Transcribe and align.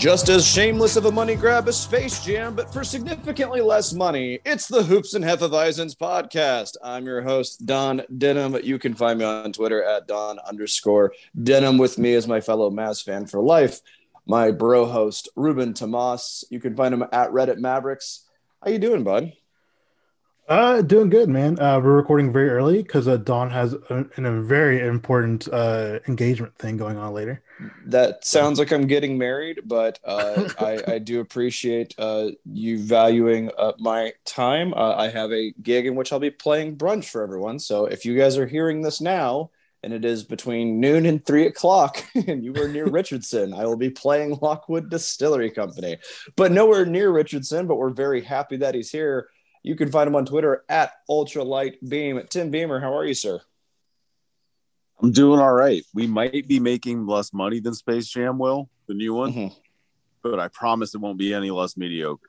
Just 0.00 0.30
as 0.30 0.46
shameless 0.46 0.96
of 0.96 1.04
a 1.04 1.12
money 1.12 1.36
grab 1.36 1.68
as 1.68 1.78
Space 1.78 2.24
Jam, 2.24 2.54
but 2.54 2.72
for 2.72 2.82
significantly 2.82 3.60
less 3.60 3.92
money, 3.92 4.40
it's 4.46 4.66
the 4.66 4.82
Hoops 4.82 5.12
and 5.12 5.22
Hefeweizens 5.22 5.94
podcast. 5.94 6.78
I'm 6.82 7.04
your 7.04 7.20
host, 7.20 7.66
Don 7.66 8.00
Denham. 8.16 8.56
You 8.62 8.78
can 8.78 8.94
find 8.94 9.18
me 9.18 9.26
on 9.26 9.52
Twitter 9.52 9.84
at 9.84 10.08
Don 10.08 10.38
underscore 10.38 11.12
Denham. 11.42 11.76
With 11.76 11.98
me 11.98 12.14
is 12.14 12.26
my 12.26 12.40
fellow 12.40 12.70
Mavs 12.70 13.04
fan 13.04 13.26
for 13.26 13.42
life, 13.42 13.82
my 14.24 14.52
bro 14.52 14.86
host, 14.86 15.28
Ruben 15.36 15.74
Tomas. 15.74 16.44
You 16.48 16.60
can 16.60 16.74
find 16.74 16.94
him 16.94 17.02
at 17.02 17.28
Reddit 17.28 17.58
Mavericks. 17.58 18.26
How 18.64 18.70
you 18.70 18.78
doing, 18.78 19.04
bud? 19.04 19.34
Uh, 20.50 20.82
doing 20.82 21.08
good, 21.08 21.28
man. 21.28 21.56
Uh, 21.60 21.78
we're 21.78 21.94
recording 21.94 22.32
very 22.32 22.48
early 22.50 22.82
because 22.82 23.06
uh, 23.06 23.16
Don 23.16 23.50
has 23.50 23.72
a, 23.72 24.04
a 24.18 24.42
very 24.42 24.84
important 24.84 25.48
uh, 25.52 26.00
engagement 26.08 26.58
thing 26.58 26.76
going 26.76 26.96
on 26.96 27.14
later. 27.14 27.40
That 27.86 28.24
sounds 28.24 28.58
like 28.58 28.72
I'm 28.72 28.88
getting 28.88 29.16
married, 29.16 29.60
but 29.64 30.00
uh, 30.04 30.48
I, 30.58 30.94
I 30.94 30.98
do 30.98 31.20
appreciate 31.20 31.94
uh, 31.98 32.30
you 32.44 32.80
valuing 32.80 33.52
uh, 33.56 33.74
my 33.78 34.12
time. 34.24 34.74
Uh, 34.74 34.96
I 34.96 35.08
have 35.10 35.30
a 35.30 35.52
gig 35.62 35.86
in 35.86 35.94
which 35.94 36.12
I'll 36.12 36.18
be 36.18 36.30
playing 36.30 36.76
brunch 36.76 37.10
for 37.10 37.22
everyone. 37.22 37.60
So 37.60 37.86
if 37.86 38.04
you 38.04 38.18
guys 38.18 38.36
are 38.36 38.46
hearing 38.48 38.82
this 38.82 39.00
now, 39.00 39.50
and 39.84 39.92
it 39.92 40.04
is 40.04 40.24
between 40.24 40.80
noon 40.80 41.06
and 41.06 41.24
three 41.24 41.46
o'clock, 41.46 42.04
and 42.26 42.44
you 42.44 42.56
are 42.56 42.66
near 42.66 42.86
Richardson, 42.90 43.54
I 43.54 43.66
will 43.66 43.76
be 43.76 43.90
playing 43.90 44.40
Lockwood 44.42 44.90
Distillery 44.90 45.52
Company, 45.52 45.98
but 46.34 46.50
nowhere 46.50 46.84
near 46.86 47.12
Richardson. 47.12 47.68
But 47.68 47.76
we're 47.76 47.90
very 47.90 48.20
happy 48.20 48.56
that 48.56 48.74
he's 48.74 48.90
here 48.90 49.28
you 49.62 49.76
can 49.76 49.90
find 49.90 50.08
him 50.08 50.16
on 50.16 50.26
Twitter 50.26 50.64
at 50.68 50.92
Ultralight 51.08 51.76
Beam. 51.86 52.20
Tim 52.28 52.50
Beamer, 52.50 52.80
how 52.80 52.96
are 52.96 53.04
you, 53.04 53.14
sir? 53.14 53.40
I'm 55.02 55.12
doing 55.12 55.40
all 55.40 55.52
right. 55.52 55.82
We 55.94 56.06
might 56.06 56.46
be 56.46 56.60
making 56.60 57.06
less 57.06 57.32
money 57.32 57.60
than 57.60 57.74
Space 57.74 58.08
Jam 58.08 58.38
will, 58.38 58.68
the 58.86 58.94
new 58.94 59.14
one, 59.14 59.32
mm-hmm. 59.32 59.54
but 60.22 60.38
I 60.38 60.48
promise 60.48 60.94
it 60.94 61.00
won't 61.00 61.18
be 61.18 61.32
any 61.32 61.50
less 61.50 61.76
mediocre. 61.76 62.26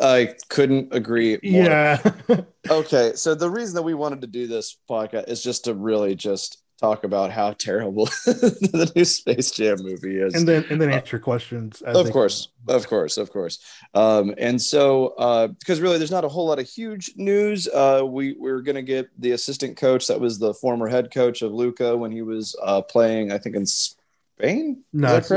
I 0.00 0.34
couldn't 0.48 0.94
agree 0.94 1.38
more. 1.42 1.62
Yeah. 1.62 2.12
okay, 2.70 3.12
so 3.14 3.34
the 3.34 3.50
reason 3.50 3.74
that 3.76 3.82
we 3.82 3.94
wanted 3.94 4.22
to 4.22 4.26
do 4.26 4.46
this 4.46 4.76
podcast 4.88 5.28
is 5.28 5.42
just 5.42 5.64
to 5.64 5.74
really 5.74 6.14
just 6.14 6.62
talk 6.78 7.04
about 7.04 7.30
how 7.30 7.52
terrible 7.52 8.06
the 8.24 8.92
new 8.94 9.04
Space 9.04 9.50
Jam 9.50 9.78
movie 9.80 10.20
is, 10.20 10.34
and 10.34 10.46
then 10.46 10.64
and 10.70 10.80
then 10.80 10.90
uh, 10.90 10.96
answer 10.96 11.16
uh, 11.16 11.20
questions. 11.20 11.82
of 11.82 12.10
course, 12.10 12.48
of 12.68 12.86
course, 12.88 13.16
of 13.16 13.32
course. 13.32 13.58
Um, 13.94 14.34
and 14.38 14.60
so, 14.60 15.14
because 15.58 15.80
uh, 15.80 15.82
really, 15.82 15.98
there's 15.98 16.10
not 16.10 16.24
a 16.24 16.28
whole 16.28 16.46
lot 16.46 16.58
of 16.58 16.68
huge 16.68 17.12
news. 17.16 17.68
Uh, 17.68 18.02
we 18.04 18.34
we're 18.38 18.60
gonna 18.60 18.82
get 18.82 19.08
the 19.18 19.32
assistant 19.32 19.76
coach 19.76 20.06
that 20.06 20.20
was 20.20 20.38
the 20.38 20.54
former 20.54 20.88
head 20.88 21.12
coach 21.12 21.42
of 21.42 21.52
Luka 21.52 21.96
when 21.96 22.12
he 22.12 22.22
was 22.22 22.56
uh, 22.62 22.82
playing, 22.82 23.32
I 23.32 23.38
think 23.38 23.56
in 23.56 23.66
Spain. 23.66 24.84
No, 24.92 25.16
it's, 25.16 25.30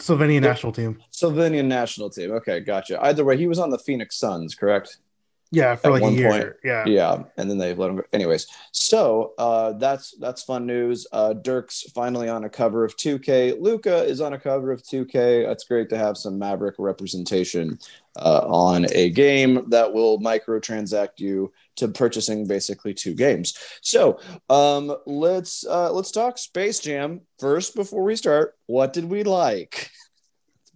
Slovenian 0.00 0.42
national 0.42 0.72
team. 0.72 1.00
Slovenian 1.10 1.66
national 1.66 2.10
team. 2.10 2.30
Okay, 2.32 2.60
gotcha. 2.60 3.02
Either 3.02 3.24
way, 3.24 3.36
he 3.36 3.46
was 3.46 3.58
on 3.58 3.70
the 3.70 3.78
Phoenix 3.78 4.16
Suns, 4.16 4.54
correct? 4.54 4.98
Yeah, 5.52 5.76
for 5.76 5.90
like 5.90 6.02
one 6.02 6.12
a 6.12 6.16
year. 6.16 6.30
Point. 6.30 6.52
Yeah, 6.64 6.84
yeah, 6.86 7.22
and 7.36 7.48
then 7.48 7.56
they 7.58 7.72
let 7.72 7.90
him. 7.90 7.96
Go. 7.96 8.02
Anyways, 8.12 8.48
so 8.72 9.32
uh, 9.38 9.72
that's 9.74 10.16
that's 10.18 10.42
fun 10.42 10.66
news. 10.66 11.06
Uh, 11.12 11.34
Dirk's 11.34 11.82
finally 11.94 12.28
on 12.28 12.44
a 12.44 12.48
cover 12.48 12.84
of 12.84 12.96
2K. 12.96 13.60
Luka 13.60 14.04
is 14.04 14.20
on 14.20 14.32
a 14.32 14.38
cover 14.38 14.72
of 14.72 14.82
2K. 14.82 15.46
That's 15.46 15.64
great 15.64 15.88
to 15.90 15.98
have 15.98 16.16
some 16.16 16.38
Maverick 16.38 16.74
representation 16.78 17.78
uh, 18.18 18.44
on 18.46 18.86
a 18.92 19.10
game 19.10 19.68
that 19.70 19.92
will 19.92 20.18
microtransact 20.20 21.18
you 21.18 21.52
to 21.76 21.88
purchasing 21.88 22.46
basically 22.46 22.94
two 22.94 23.14
games. 23.14 23.56
So 23.82 24.18
um, 24.50 24.96
let's 25.06 25.64
uh, 25.64 25.92
let's 25.92 26.10
talk 26.10 26.38
Space 26.38 26.80
Jam 26.80 27.20
first 27.38 27.76
before 27.76 28.02
we 28.02 28.16
start. 28.16 28.54
What 28.66 28.92
did 28.92 29.04
we 29.04 29.22
like? 29.22 29.90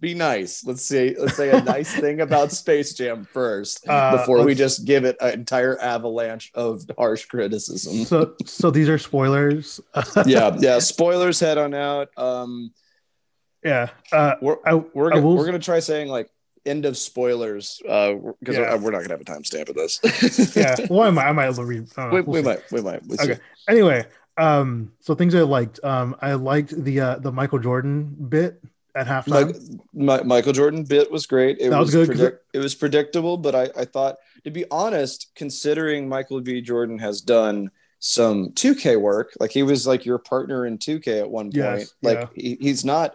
be 0.01 0.15
nice. 0.15 0.65
Let's 0.65 0.81
say 0.81 1.15
let's 1.17 1.37
say 1.37 1.51
a 1.51 1.61
nice 1.61 1.93
thing 1.93 2.21
about 2.21 2.51
Space 2.51 2.95
Jam 2.95 3.23
first 3.23 3.87
uh, 3.87 4.17
before 4.17 4.43
we 4.43 4.55
just 4.55 4.83
give 4.83 5.05
it 5.05 5.15
an 5.21 5.33
entire 5.33 5.79
avalanche 5.79 6.51
of 6.55 6.83
harsh 6.97 7.25
criticism. 7.25 8.03
So 8.05 8.35
so 8.45 8.71
these 8.71 8.89
are 8.89 8.97
spoilers. 8.97 9.79
yeah, 10.25 10.57
yeah, 10.59 10.79
spoilers 10.79 11.39
head 11.39 11.57
on 11.59 11.73
out. 11.75 12.09
Um 12.17 12.73
yeah. 13.63 13.89
Uh 14.11 14.35
we're 14.41 14.57
I, 14.65 14.73
we're, 14.73 15.11
gonna, 15.11 15.21
will... 15.21 15.37
we're 15.37 15.45
gonna 15.45 15.59
try 15.59 15.79
saying 15.79 16.09
like 16.09 16.29
end 16.65 16.85
of 16.85 16.97
spoilers 16.97 17.81
uh 17.87 18.13
because 18.39 18.57
yeah. 18.57 18.75
we're, 18.75 18.91
not 18.91 19.01
gonna 19.01 19.13
have 19.13 19.21
a 19.21 19.23
timestamp 19.23 19.69
of 19.69 19.75
this. 19.75 20.55
yeah. 20.55 20.75
Well, 20.89 21.01
I 21.07 21.11
might 21.11 21.27
I 21.27 21.31
might 21.31 21.57
read 21.57 21.87
uh, 21.95 22.09
we, 22.11 22.21
we'll 22.21 22.33
we 22.33 22.41
might 22.41 22.71
we 22.71 22.81
might 22.81 23.05
we'll 23.05 23.21
okay. 23.21 23.35
See. 23.35 23.41
Anyway, 23.67 24.07
um 24.37 24.91
so 24.99 25.13
things 25.13 25.35
I 25.35 25.41
liked. 25.41 25.79
Um 25.83 26.15
I 26.21 26.33
liked 26.33 26.83
the 26.83 26.99
uh 26.99 27.15
the 27.19 27.31
Michael 27.31 27.59
Jordan 27.59 28.15
bit 28.29 28.59
at 28.95 29.07
halftime. 29.07 29.79
My, 29.93 30.21
Michael 30.23 30.53
Jordan 30.53 30.83
bit 30.83 31.11
was 31.11 31.25
great. 31.25 31.57
It 31.59 31.69
that 31.69 31.79
was, 31.79 31.95
was 31.95 32.07
good. 32.07 32.15
Predict, 32.15 32.45
it 32.53 32.59
was 32.59 32.75
predictable, 32.75 33.37
but 33.37 33.55
I, 33.55 33.69
I 33.75 33.85
thought, 33.85 34.17
to 34.43 34.51
be 34.51 34.65
honest, 34.71 35.31
considering 35.35 36.09
Michael 36.09 36.41
B. 36.41 36.61
Jordan 36.61 36.99
has 36.99 37.21
done 37.21 37.69
some 37.99 38.49
2K 38.49 38.99
work, 38.99 39.31
like 39.39 39.51
he 39.51 39.63
was 39.63 39.85
like 39.85 40.05
your 40.05 40.17
partner 40.17 40.65
in 40.65 40.77
2K 40.77 41.19
at 41.19 41.29
one 41.29 41.45
point. 41.45 41.55
Yes, 41.55 41.93
like 42.01 42.17
yeah. 42.17 42.27
he, 42.35 42.57
he's 42.59 42.83
not 42.83 43.13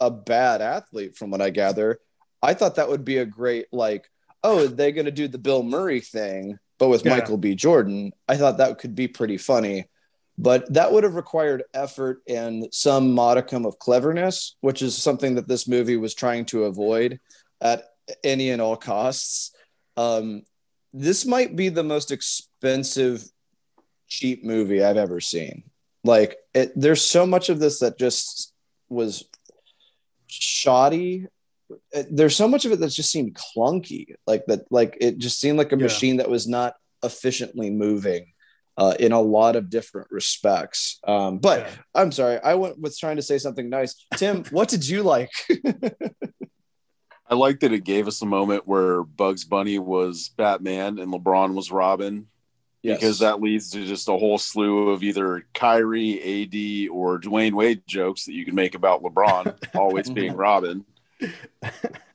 a 0.00 0.10
bad 0.10 0.60
athlete, 0.60 1.16
from 1.16 1.30
what 1.30 1.40
I 1.40 1.50
gather. 1.50 1.98
I 2.42 2.54
thought 2.54 2.76
that 2.76 2.88
would 2.88 3.04
be 3.04 3.18
a 3.18 3.26
great 3.26 3.66
like, 3.72 4.08
oh, 4.44 4.66
they're 4.66 4.92
gonna 4.92 5.10
do 5.10 5.28
the 5.28 5.38
Bill 5.38 5.62
Murray 5.62 6.00
thing, 6.00 6.58
but 6.78 6.88
with 6.88 7.04
yeah. 7.04 7.16
Michael 7.16 7.38
B. 7.38 7.54
Jordan. 7.54 8.12
I 8.28 8.36
thought 8.36 8.58
that 8.58 8.78
could 8.78 8.94
be 8.94 9.08
pretty 9.08 9.38
funny 9.38 9.86
but 10.38 10.72
that 10.72 10.92
would 10.92 11.04
have 11.04 11.14
required 11.14 11.64
effort 11.74 12.22
and 12.26 12.66
some 12.72 13.12
modicum 13.12 13.66
of 13.66 13.78
cleverness, 13.78 14.56
which 14.60 14.82
is 14.82 14.96
something 14.96 15.34
that 15.34 15.48
this 15.48 15.68
movie 15.68 15.96
was 15.96 16.14
trying 16.14 16.44
to 16.46 16.64
avoid 16.64 17.20
at 17.60 17.84
any 18.24 18.50
and 18.50 18.62
all 18.62 18.76
costs. 18.76 19.54
Um, 19.96 20.42
this 20.92 21.26
might 21.26 21.54
be 21.54 21.68
the 21.68 21.84
most 21.84 22.10
expensive, 22.10 23.24
cheap 24.08 24.44
movie 24.44 24.82
I've 24.82 24.96
ever 24.96 25.20
seen. 25.20 25.64
Like, 26.04 26.36
it, 26.54 26.72
there's 26.74 27.04
so 27.04 27.26
much 27.26 27.48
of 27.48 27.60
this 27.60 27.78
that 27.80 27.98
just 27.98 28.52
was 28.88 29.24
shoddy. 30.26 31.26
There's 32.10 32.36
so 32.36 32.48
much 32.48 32.64
of 32.64 32.72
it 32.72 32.80
that 32.80 32.90
just 32.90 33.10
seemed 33.10 33.34
clunky, 33.34 34.14
like 34.26 34.44
that. 34.46 34.70
Like 34.70 34.96
it 35.00 35.18
just 35.18 35.38
seemed 35.38 35.58
like 35.58 35.72
a 35.72 35.76
yeah. 35.76 35.84
machine 35.84 36.16
that 36.18 36.28
was 36.28 36.46
not 36.46 36.74
efficiently 37.02 37.70
moving 37.70 38.31
uh, 38.76 38.94
in 38.98 39.12
a 39.12 39.20
lot 39.20 39.56
of 39.56 39.70
different 39.70 40.08
respects. 40.10 40.98
Um, 41.06 41.38
but 41.38 41.60
yeah. 41.60 41.70
I'm 41.94 42.12
sorry, 42.12 42.38
I 42.42 42.54
went, 42.54 42.80
was 42.80 42.98
trying 42.98 43.16
to 43.16 43.22
say 43.22 43.38
something 43.38 43.68
nice. 43.68 44.06
Tim, 44.16 44.44
what 44.50 44.68
did 44.68 44.88
you 44.88 45.02
like? 45.02 45.30
I 47.28 47.34
liked 47.34 47.60
that 47.60 47.72
it 47.72 47.84
gave 47.84 48.08
us 48.08 48.20
a 48.20 48.26
moment 48.26 48.66
where 48.66 49.02
Bugs 49.02 49.44
Bunny 49.44 49.78
was 49.78 50.30
Batman 50.36 50.98
and 50.98 51.12
LeBron 51.12 51.54
was 51.54 51.72
Robin. 51.72 52.26
Yes. 52.82 52.98
Because 52.98 53.18
that 53.20 53.40
leads 53.40 53.70
to 53.70 53.86
just 53.86 54.08
a 54.08 54.12
whole 54.12 54.38
slew 54.38 54.90
of 54.90 55.04
either 55.04 55.46
Kyrie, 55.54 56.18
AD, 56.18 56.90
or 56.90 57.20
Dwayne 57.20 57.52
Wade 57.52 57.82
jokes 57.86 58.24
that 58.24 58.32
you 58.32 58.44
can 58.44 58.56
make 58.56 58.74
about 58.74 59.04
LeBron 59.04 59.56
always 59.76 60.10
being 60.10 60.34
Robin. 60.34 60.84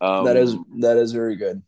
Um, 0.01 0.25
that 0.25 0.36
is 0.36 0.57
that 0.80 0.98
is 0.98 1.13
very 1.13 1.38
good. 1.38 1.62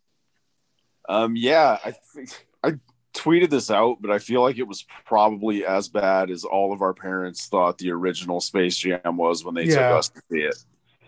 Um, 1.08 1.38
yeah, 1.38 1.78
I 1.84 1.92
think 1.92 2.46
I 2.62 2.74
tweeted 3.20 3.50
this 3.50 3.70
out, 3.70 3.98
but 4.02 4.12
I 4.12 4.20
feel 4.20 4.42
like 4.42 4.58
it 4.58 4.68
was 4.68 4.86
probably 5.06 5.66
as 5.66 5.90
bad 5.90 6.32
as 6.32 6.44
all 6.44 6.74
of 6.74 6.82
our 6.82 6.94
parents 6.94 7.48
thought 7.48 7.78
the 7.78 7.92
original 7.92 8.40
Space 8.40 8.78
Jam 8.78 9.18
was 9.18 9.44
when 9.44 9.56
they 9.56 9.66
yeah. 9.66 9.90
took 9.90 10.00
us 10.00 10.10
to 10.10 10.22
see 10.32 10.40
it. 10.40 10.56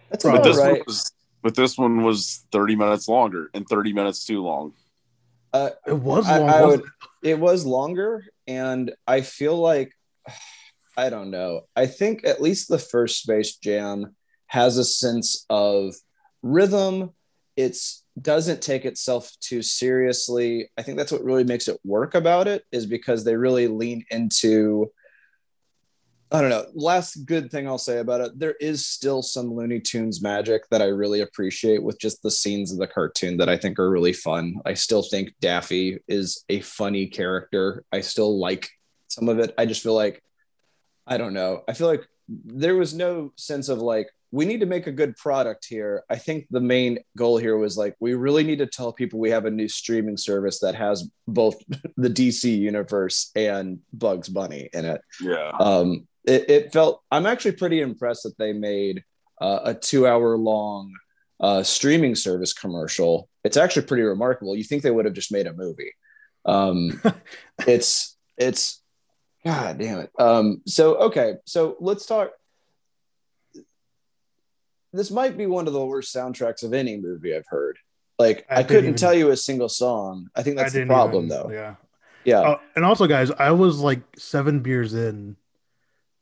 That's 0.09 0.23
but 0.23 0.43
this 0.43 0.57
right. 0.57 0.85
was 0.85 1.11
But 1.41 1.55
this 1.55 1.77
one 1.77 2.03
was 2.03 2.45
30 2.51 2.75
minutes 2.75 3.07
longer 3.07 3.49
and 3.53 3.67
30 3.67 3.93
minutes 3.93 4.25
too 4.25 4.43
long. 4.43 4.73
Uh, 5.53 5.71
it 5.87 5.97
was 5.97 6.27
long. 6.27 6.49
I, 6.49 6.59
I 6.59 6.65
would, 6.65 6.83
it 7.23 7.39
was 7.39 7.65
longer, 7.65 8.25
and 8.47 8.93
I 9.07 9.21
feel 9.21 9.57
like 9.57 9.93
I 10.97 11.09
don't 11.09 11.31
know. 11.31 11.61
I 11.75 11.85
think 11.85 12.25
at 12.25 12.41
least 12.41 12.67
the 12.67 12.77
first 12.77 13.23
Space 13.23 13.55
Jam 13.55 14.15
has 14.47 14.77
a 14.77 14.83
sense 14.83 15.45
of 15.49 15.95
rhythm. 16.43 17.11
It's 17.55 18.00
doesn't 18.19 18.61
take 18.61 18.85
itself 18.85 19.31
too 19.39 19.61
seriously. 19.61 20.69
I 20.77 20.81
think 20.81 20.97
that's 20.97 21.11
what 21.11 21.23
really 21.23 21.43
makes 21.43 21.67
it 21.67 21.79
work 21.83 22.15
about 22.15 22.47
it 22.47 22.65
is 22.71 22.85
because 22.85 23.23
they 23.23 23.35
really 23.35 23.67
lean 23.67 24.05
into 24.09 24.91
I 26.33 26.39
don't 26.39 26.49
know. 26.49 26.65
Last 26.73 27.25
good 27.25 27.51
thing 27.51 27.67
I'll 27.67 27.77
say 27.77 27.99
about 27.99 28.21
it, 28.21 28.39
there 28.39 28.55
is 28.61 28.85
still 28.85 29.21
some 29.21 29.53
Looney 29.53 29.81
Tunes 29.81 30.21
magic 30.21 30.63
that 30.69 30.81
I 30.81 30.85
really 30.85 31.19
appreciate 31.19 31.83
with 31.83 31.99
just 31.99 32.23
the 32.23 32.31
scenes 32.31 32.71
of 32.71 32.77
the 32.77 32.87
cartoon 32.87 33.35
that 33.37 33.49
I 33.49 33.57
think 33.57 33.77
are 33.77 33.89
really 33.89 34.13
fun. 34.13 34.55
I 34.65 34.75
still 34.75 35.03
think 35.03 35.33
Daffy 35.41 35.99
is 36.07 36.45
a 36.47 36.61
funny 36.61 37.07
character. 37.07 37.83
I 37.91 37.99
still 37.99 38.39
like 38.39 38.69
some 39.09 39.27
of 39.27 39.39
it. 39.39 39.53
I 39.57 39.65
just 39.65 39.83
feel 39.83 39.93
like 39.93 40.23
I 41.05 41.17
don't 41.17 41.33
know. 41.33 41.63
I 41.67 41.73
feel 41.73 41.87
like 41.87 42.07
there 42.29 42.77
was 42.77 42.93
no 42.93 43.33
sense 43.35 43.67
of 43.67 43.79
like 43.79 44.09
we 44.31 44.45
need 44.45 44.61
to 44.61 44.65
make 44.65 44.87
a 44.87 44.91
good 44.91 45.15
product 45.17 45.65
here. 45.65 46.03
I 46.09 46.15
think 46.15 46.47
the 46.49 46.61
main 46.61 46.99
goal 47.17 47.37
here 47.37 47.57
was 47.57 47.77
like 47.77 47.95
we 47.99 48.13
really 48.13 48.43
need 48.43 48.59
to 48.59 48.65
tell 48.65 48.93
people 48.93 49.19
we 49.19 49.29
have 49.31 49.45
a 49.45 49.51
new 49.51 49.67
streaming 49.67 50.17
service 50.17 50.59
that 50.59 50.75
has 50.75 51.09
both 51.27 51.61
the 51.97 52.09
DC 52.09 52.57
universe 52.57 53.31
and 53.35 53.79
Bugs 53.93 54.29
Bunny 54.29 54.69
in 54.73 54.85
it. 54.85 55.01
Yeah. 55.21 55.51
Um, 55.59 56.07
it, 56.23 56.49
it 56.49 56.73
felt. 56.73 57.01
I'm 57.11 57.25
actually 57.25 57.53
pretty 57.53 57.81
impressed 57.81 58.23
that 58.23 58.37
they 58.37 58.53
made 58.53 59.03
uh, 59.41 59.59
a 59.65 59.73
two 59.73 60.07
hour 60.07 60.37
long 60.37 60.93
uh, 61.39 61.63
streaming 61.63 62.15
service 62.15 62.53
commercial. 62.53 63.27
It's 63.43 63.57
actually 63.57 63.87
pretty 63.87 64.03
remarkable. 64.03 64.55
You 64.55 64.63
think 64.63 64.83
they 64.83 64.91
would 64.91 65.05
have 65.05 65.15
just 65.15 65.31
made 65.31 65.47
a 65.47 65.53
movie? 65.53 65.93
Um, 66.45 67.01
it's 67.67 68.15
it's 68.37 68.81
God 69.43 69.79
damn 69.79 69.99
it. 69.99 70.11
Um, 70.17 70.61
so 70.67 70.95
okay, 70.95 71.35
so 71.45 71.75
let's 71.79 72.05
talk. 72.05 72.31
This 74.93 75.11
might 75.11 75.37
be 75.37 75.45
one 75.45 75.67
of 75.67 75.73
the 75.73 75.85
worst 75.85 76.13
soundtracks 76.13 76.63
of 76.63 76.73
any 76.73 76.97
movie 76.97 77.35
I've 77.35 77.47
heard. 77.47 77.77
Like 78.19 78.45
I, 78.49 78.59
I 78.59 78.63
couldn't 78.63 78.85
even, 78.85 78.95
tell 78.95 79.13
you 79.13 79.31
a 79.31 79.37
single 79.37 79.69
song. 79.69 80.29
I 80.35 80.43
think 80.43 80.57
that's 80.57 80.75
I 80.75 80.79
the 80.79 80.85
problem, 80.85 81.25
even, 81.25 81.29
though. 81.29 81.49
Yeah, 81.51 81.75
yeah. 82.23 82.41
Uh, 82.41 82.59
and 82.75 82.85
also, 82.85 83.07
guys, 83.07 83.31
I 83.31 83.51
was 83.51 83.79
like 83.79 84.01
seven 84.17 84.59
beers 84.59 84.93
in 84.93 85.37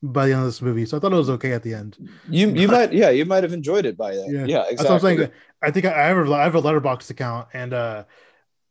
by 0.02 0.28
the 0.28 0.34
end 0.34 0.42
of 0.42 0.48
this 0.48 0.62
movie, 0.62 0.86
so 0.86 0.96
I 0.96 1.00
thought 1.00 1.12
it 1.12 1.18
was 1.18 1.30
okay 1.32 1.52
at 1.52 1.64
the 1.64 1.74
end. 1.74 1.98
You 2.30 2.50
you 2.50 2.68
might 2.70 2.94
yeah 2.94 3.10
you 3.10 3.26
might 3.26 3.44
have 3.44 3.54
enjoyed 3.54 3.86
it 3.86 3.98
by 3.98 4.16
then. 4.16 4.30
Yeah, 4.30 4.46
yeah 4.46 4.62
exactly. 4.70 4.76
That's 4.76 4.90
what 4.90 4.96
I'm 4.96 5.18
saying. 5.18 5.32
I 5.62 5.72
think 5.72 5.86
I 5.88 6.08
have 6.08 6.18
a, 6.18 6.34
I 6.34 6.44
have 6.44 6.56
a 6.56 6.62
Letterboxd 6.62 7.10
account, 7.10 7.50
and 7.54 7.74
uh, 7.74 8.04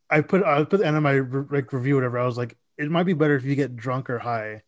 I 0.09 0.23
put 0.23 0.43
I 0.45 0.65
put 0.65 0.81
the 0.81 0.87
end 0.87 0.97
of 0.97 1.03
my 1.03 1.13
re- 1.13 1.65
review 1.71 1.97
whatever. 1.97 2.19
I 2.19 2.25
was 2.25 2.39
like, 2.39 2.57
it 2.79 2.91
might 2.91 3.05
be 3.05 3.13
better 3.13 3.35
if 3.35 3.45
you 3.45 3.55
get 3.57 3.77
drunk 3.77 4.09
or 4.09 4.19
high 4.19 4.63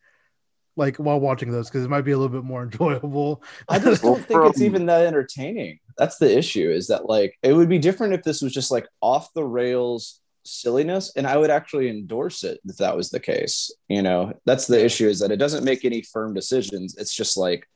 like 0.77 0.97
while 0.97 1.21
watching 1.21 1.51
those 1.51 1.69
because 1.69 1.85
it 1.85 1.91
might 1.91 2.03
be 2.03 2.13
a 2.13 2.19
little 2.19 2.35
bit 2.35 2.45
more 2.45 2.63
enjoyable. 2.65 3.43
I 3.69 3.79
just 3.79 4.03
don't 4.03 4.25
think 4.25 4.45
it's 4.47 4.61
even 4.61 4.87
that 4.87 5.07
entertaining. 5.07 5.81
That's 5.99 6.19
the 6.19 6.37
issue. 6.37 6.71
Is 6.71 6.89
that 6.89 7.07
like 7.07 7.37
it 7.43 7.53
would 7.53 7.69
be 7.69 7.79
different 7.79 8.15
if 8.15 8.23
this 8.23 8.43
was 8.43 8.53
just 8.53 8.71
like 8.71 8.87
off 9.01 9.33
the 9.35 9.45
rails 9.45 10.21
silliness, 10.45 11.13
and 11.17 11.27
I 11.27 11.37
would 11.37 11.51
actually 11.51 11.89
endorse 11.89 12.45
it 12.45 12.61
if 12.65 12.77
that 12.77 12.97
was 12.97 13.11
the 13.11 13.21
case. 13.21 13.71
You 13.89 14.03
know, 14.03 14.33
that's 14.47 14.67
the 14.67 14.83
issue 14.83 15.09
is 15.09 15.21
that 15.21 15.33
it 15.33 15.37
doesn't 15.37 15.65
make 15.65 15.85
any 15.85 16.03
firm 16.03 16.35
decisions. 16.35 16.97
It's 16.97 17.15
just 17.15 17.37
like 17.37 17.67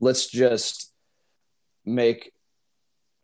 let's 0.00 0.28
just 0.28 0.92
make 1.84 2.32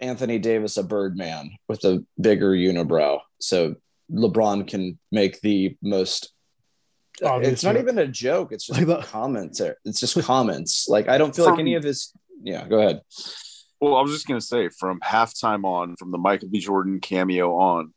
Anthony 0.00 0.38
Davis 0.38 0.76
a 0.76 0.82
Birdman 0.82 1.50
with 1.68 1.84
a 1.84 2.04
bigger 2.20 2.52
unibrow, 2.52 3.20
so 3.38 3.76
LeBron 4.12 4.66
can 4.66 4.98
make 5.12 5.40
the 5.40 5.76
most 5.82 6.32
Obviously. 7.22 7.52
It's 7.52 7.64
not 7.64 7.76
even 7.76 7.98
a 7.98 8.06
joke. 8.06 8.52
It's 8.52 8.66
just 8.66 8.80
like 8.80 9.06
comments. 9.06 9.60
It's 9.84 10.00
just 10.00 10.20
comments. 10.22 10.88
Like 10.88 11.08
I 11.08 11.18
don't 11.18 11.34
feel 11.34 11.46
from, 11.46 11.54
like 11.54 11.60
any 11.60 11.74
of 11.74 11.84
his. 11.84 12.12
Yeah, 12.42 12.66
go 12.66 12.80
ahead. 12.80 13.00
Well, 13.80 13.96
I 13.96 14.02
was 14.02 14.12
just 14.12 14.26
gonna 14.26 14.40
say 14.40 14.68
from 14.68 15.00
halftime 15.00 15.64
on, 15.64 15.96
from 15.96 16.10
the 16.10 16.18
Michael 16.18 16.48
B. 16.48 16.60
Jordan 16.60 17.00
cameo 17.00 17.54
on, 17.56 17.92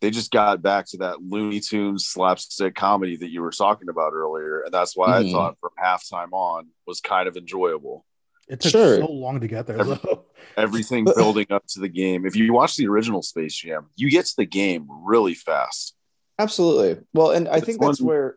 they 0.00 0.10
just 0.10 0.30
got 0.30 0.62
back 0.62 0.86
to 0.88 0.98
that 0.98 1.22
Looney 1.22 1.60
Tunes 1.60 2.06
slapstick 2.06 2.74
comedy 2.74 3.16
that 3.16 3.30
you 3.30 3.42
were 3.42 3.50
talking 3.50 3.88
about 3.88 4.12
earlier, 4.12 4.60
and 4.60 4.72
that's 4.72 4.96
why 4.96 5.08
mm-hmm. 5.08 5.28
I 5.28 5.32
thought 5.32 5.58
from 5.60 5.70
halftime 5.82 6.32
on 6.32 6.68
was 6.86 7.00
kind 7.00 7.28
of 7.28 7.36
enjoyable. 7.36 8.04
It 8.48 8.60
took 8.60 8.72
sure. 8.72 9.00
so 9.00 9.06
long 9.06 9.40
to 9.40 9.48
get 9.48 9.66
there, 9.66 9.80
Every, 9.80 9.94
though. 9.96 10.24
Everything 10.56 11.04
building 11.16 11.46
up 11.50 11.66
to 11.68 11.80
the 11.80 11.88
game. 11.88 12.24
If 12.24 12.36
you 12.36 12.52
watch 12.52 12.76
the 12.76 12.86
original 12.86 13.22
Space 13.22 13.56
Jam, 13.56 13.88
you 13.96 14.10
get 14.10 14.26
to 14.26 14.36
the 14.36 14.46
game 14.46 14.86
really 14.88 15.34
fast. 15.34 15.94
Absolutely. 16.38 17.02
Well, 17.12 17.30
and 17.30 17.48
I 17.48 17.60
think 17.60 17.80
that's 17.80 18.00
one, 18.00 18.08
where 18.08 18.36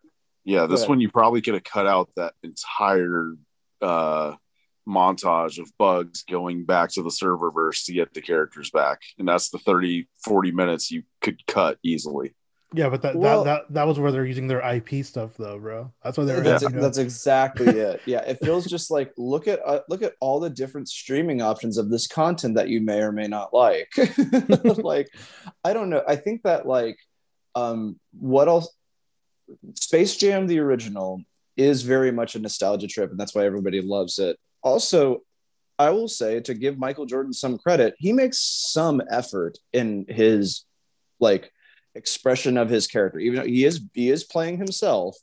yeah, 0.50 0.66
this 0.66 0.88
one 0.88 1.00
you 1.00 1.10
probably 1.12 1.42
could 1.42 1.54
have 1.54 1.63
cut 1.63 1.86
out 1.86 2.10
that 2.16 2.34
entire 2.42 3.34
uh, 3.84 4.34
montage 4.88 5.60
of 5.60 5.72
bugs 5.78 6.24
going 6.24 6.66
back 6.66 6.90
to 6.94 7.04
the 7.04 7.12
server 7.12 7.51
serververse 7.51 7.86
to 7.86 7.94
get 7.94 8.16
the 8.16 8.22
characters 8.22 8.72
back. 8.72 9.01
And 9.19 9.28
that's 9.28 9.50
the 9.50 9.60
30, 9.60 10.07
40 10.24 10.51
minutes 10.51 10.90
you 10.90 11.04
could 11.22 11.46
cut 11.46 11.78
easily. 11.84 12.34
Yeah, 12.74 12.90
but 12.90 13.04
that, 13.04 13.16
well, 13.16 13.44
that, 13.44 13.68
that 13.68 13.74
that 13.75 13.88
was 13.88 14.00
where 14.00 14.12
they're 14.12 14.25
using 14.25 14.48
their 14.48 14.62
IP 14.62 15.06
stuff 15.06 15.38
though, 15.38 15.60
bro. 15.60 15.92
That's 16.04 16.18
why 16.18 16.25
they're 16.25 16.42
that's, 16.42 16.72
that's 16.72 16.98
exactly 17.00 17.68
it. 17.68 18.02
Yeah, 18.06 18.22
it 18.22 18.40
feels 18.44 18.66
just 18.66 18.92
like 18.92 19.12
look 19.18 19.48
at 19.48 19.60
uh, 19.66 19.81
look 19.90 20.04
at 20.04 20.13
all 20.19 20.40
the 20.40 20.52
different 20.52 20.88
streaming 20.88 21.42
options 21.42 21.80
of 21.80 21.90
this 21.90 22.06
content 22.06 22.56
that 22.56 22.69
you 22.69 22.80
may 22.80 23.02
or 23.02 23.12
may 23.12 23.28
not 23.28 23.56
like. 23.56 23.92
like 24.78 25.10
I 25.63 25.74
don't 25.74 25.90
know. 25.90 26.04
I 26.07 26.16
think 26.16 26.44
that 26.44 26.68
like 26.68 27.00
um 27.56 28.00
what 28.12 28.48
else 28.48 28.69
Space 29.75 30.16
Jam, 30.18 30.48
the 30.48 30.60
original, 30.60 31.22
is 31.57 31.81
very 31.81 32.12
much 32.12 32.36
a 32.36 32.40
nostalgia 32.40 32.88
trip, 32.88 33.12
and 33.12 33.19
that's 33.19 33.36
why 33.36 33.46
everybody 33.46 33.81
loves 33.81 34.19
it. 34.19 34.38
Also, 34.63 35.22
I 35.78 35.92
will 35.92 36.07
say 36.07 36.42
to 36.42 36.54
give 36.54 36.78
Michael 36.78 37.06
Jordan 37.06 37.34
some 37.34 37.57
credit, 37.57 37.96
he 37.98 38.13
makes 38.13 38.40
some 38.40 39.01
effort 39.10 39.57
in 39.72 40.06
his 40.07 40.66
like 41.19 41.51
expression 41.96 42.57
of 42.57 42.69
his 42.69 42.88
character, 42.88 43.19
even 43.19 43.40
though 43.40 43.46
he 43.46 43.66
is 43.66 43.81
he 43.94 44.10
is 44.10 44.24
playing 44.24 44.57
himself, 44.57 45.16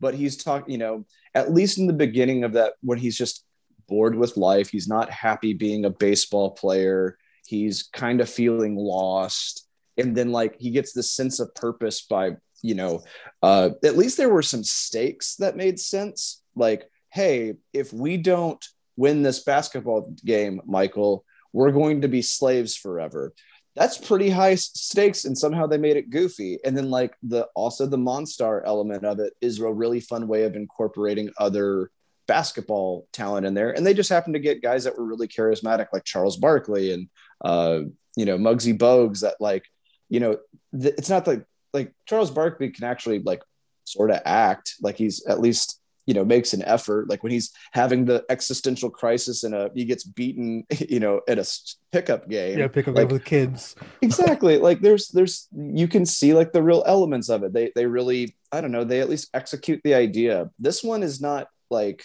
but 0.00 0.14
he's 0.14 0.36
talking, 0.36 0.72
you 0.72 0.78
know, 0.78 1.04
at 1.34 1.52
least 1.52 1.78
in 1.78 1.86
the 1.86 1.92
beginning 1.92 2.44
of 2.44 2.54
that 2.54 2.74
when 2.82 2.98
he's 2.98 3.16
just 3.16 3.44
bored 3.88 4.14
with 4.14 4.36
life, 4.36 4.70
he's 4.70 4.88
not 4.88 5.10
happy 5.10 5.54
being 5.54 5.84
a 5.84 5.90
baseball 5.90 6.50
player, 6.50 7.16
he's 7.46 7.88
kind 7.92 8.20
of 8.20 8.28
feeling 8.28 8.76
lost. 8.76 9.66
And 9.96 10.16
then 10.16 10.32
like 10.32 10.56
he 10.58 10.70
gets 10.70 10.92
this 10.92 11.10
sense 11.10 11.40
of 11.40 11.54
purpose 11.54 12.02
by 12.02 12.36
you 12.62 12.74
know, 12.74 13.02
uh, 13.42 13.70
at 13.84 13.96
least 13.96 14.16
there 14.16 14.28
were 14.28 14.42
some 14.42 14.64
stakes 14.64 15.36
that 15.36 15.56
made 15.56 15.80
sense. 15.80 16.42
Like, 16.54 16.90
hey, 17.10 17.54
if 17.72 17.92
we 17.92 18.16
don't 18.16 18.64
win 18.96 19.22
this 19.22 19.42
basketball 19.42 20.14
game, 20.24 20.60
Michael, 20.66 21.24
we're 21.52 21.72
going 21.72 22.02
to 22.02 22.08
be 22.08 22.22
slaves 22.22 22.76
forever. 22.76 23.32
That's 23.76 23.98
pretty 23.98 24.30
high 24.30 24.56
stakes, 24.56 25.24
and 25.24 25.38
somehow 25.38 25.66
they 25.66 25.78
made 25.78 25.96
it 25.96 26.10
goofy. 26.10 26.58
And 26.64 26.76
then, 26.76 26.90
like 26.90 27.14
the 27.22 27.46
also 27.54 27.86
the 27.86 27.96
Monstar 27.96 28.62
element 28.64 29.04
of 29.04 29.20
it 29.20 29.32
is 29.40 29.60
a 29.60 29.72
really 29.72 30.00
fun 30.00 30.26
way 30.26 30.42
of 30.44 30.56
incorporating 30.56 31.30
other 31.38 31.90
basketball 32.26 33.08
talent 33.12 33.46
in 33.46 33.54
there. 33.54 33.72
And 33.72 33.84
they 33.84 33.94
just 33.94 34.10
happened 34.10 34.34
to 34.34 34.40
get 34.40 34.62
guys 34.62 34.84
that 34.84 34.96
were 34.98 35.04
really 35.04 35.28
charismatic, 35.28 35.88
like 35.92 36.04
Charles 36.04 36.36
Barkley 36.36 36.92
and 36.92 37.08
uh, 37.44 37.80
you 38.16 38.24
know 38.24 38.38
Muggsy 38.38 38.76
Bogues. 38.76 39.20
That 39.20 39.36
like 39.40 39.64
you 40.08 40.20
know 40.20 40.38
th- 40.78 40.94
it's 40.98 41.10
not 41.10 41.26
like 41.26 41.44
like 41.72 41.92
Charles 42.06 42.30
Barkley 42.30 42.70
can 42.70 42.84
actually 42.84 43.20
like 43.20 43.42
sort 43.84 44.10
of 44.10 44.20
act. 44.24 44.74
Like 44.80 44.96
he's 44.96 45.24
at 45.26 45.40
least 45.40 45.80
you 46.06 46.14
know 46.14 46.24
makes 46.24 46.52
an 46.52 46.64
effort. 46.64 47.08
Like 47.08 47.22
when 47.22 47.32
he's 47.32 47.52
having 47.72 48.04
the 48.04 48.24
existential 48.30 48.90
crisis 48.90 49.44
and 49.44 49.54
a 49.54 49.70
he 49.74 49.84
gets 49.84 50.04
beaten 50.04 50.64
you 50.88 51.00
know 51.00 51.20
at 51.28 51.38
a 51.38 51.46
pickup 51.92 52.28
game. 52.28 52.58
Yeah 52.58 52.68
pickup 52.68 52.94
like, 52.94 53.08
game 53.08 53.14
with 53.14 53.24
kids. 53.24 53.76
exactly. 54.02 54.58
Like 54.58 54.80
there's 54.80 55.08
there's 55.08 55.48
you 55.54 55.88
can 55.88 56.06
see 56.06 56.34
like 56.34 56.52
the 56.52 56.62
real 56.62 56.84
elements 56.86 57.28
of 57.28 57.42
it. 57.42 57.52
They 57.52 57.72
they 57.74 57.86
really 57.86 58.36
i 58.52 58.60
don't 58.60 58.72
know 58.72 58.82
they 58.82 59.00
at 59.00 59.08
least 59.08 59.30
execute 59.34 59.80
the 59.84 59.94
idea. 59.94 60.50
This 60.58 60.82
one 60.82 61.02
is 61.02 61.20
not 61.20 61.48
like 61.70 62.04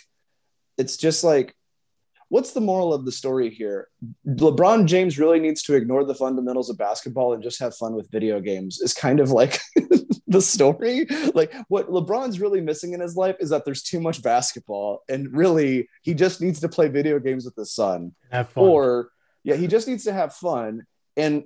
it's 0.78 0.98
just 0.98 1.24
like 1.24 1.56
what's 2.30 2.52
the 2.52 2.62
moral 2.62 2.94
of 2.94 3.06
the 3.06 3.12
story 3.12 3.50
here? 3.50 3.88
LeBron 4.28 4.86
James 4.86 5.20
really 5.20 5.40
needs 5.40 5.64
to 5.64 5.76
ignore 5.76 6.04
the 6.04 6.16
fundamentals 6.16 6.70
of 6.70 6.78
basketball 6.78 7.34
and 7.34 7.44
just 7.44 7.60
have 7.60 7.76
fun 7.76 7.94
with 7.94 8.12
video 8.12 8.40
games, 8.40 8.80
is 8.80 8.94
kind 8.94 9.20
of 9.20 9.32
like 9.32 9.60
the 10.28 10.42
story. 10.42 11.06
Like, 11.34 11.54
what 11.68 11.90
LeBron's 11.90 12.40
really 12.40 12.62
missing 12.62 12.94
in 12.94 13.00
his 13.00 13.16
life 13.16 13.36
is 13.40 13.50
that 13.50 13.66
there's 13.66 13.84
too 13.84 14.00
much 14.00 14.22
basketball, 14.22 15.04
and 15.10 15.36
really, 15.36 15.88
he 16.02 16.14
just 16.14 16.42
needs 16.42 16.60
to 16.62 16.70
play 16.70 16.88
video 16.88 17.20
games 17.20 17.46
with 17.46 17.56
his 17.56 17.74
son. 17.74 18.14
Have 18.32 18.50
fun. 18.50 18.64
Or, 18.64 19.10
yeah, 19.44 19.56
he 19.56 19.68
just 19.68 19.88
needs 19.88 20.06
to 20.06 20.14
have 20.14 20.34
fun. 20.34 20.86
And, 21.16 21.46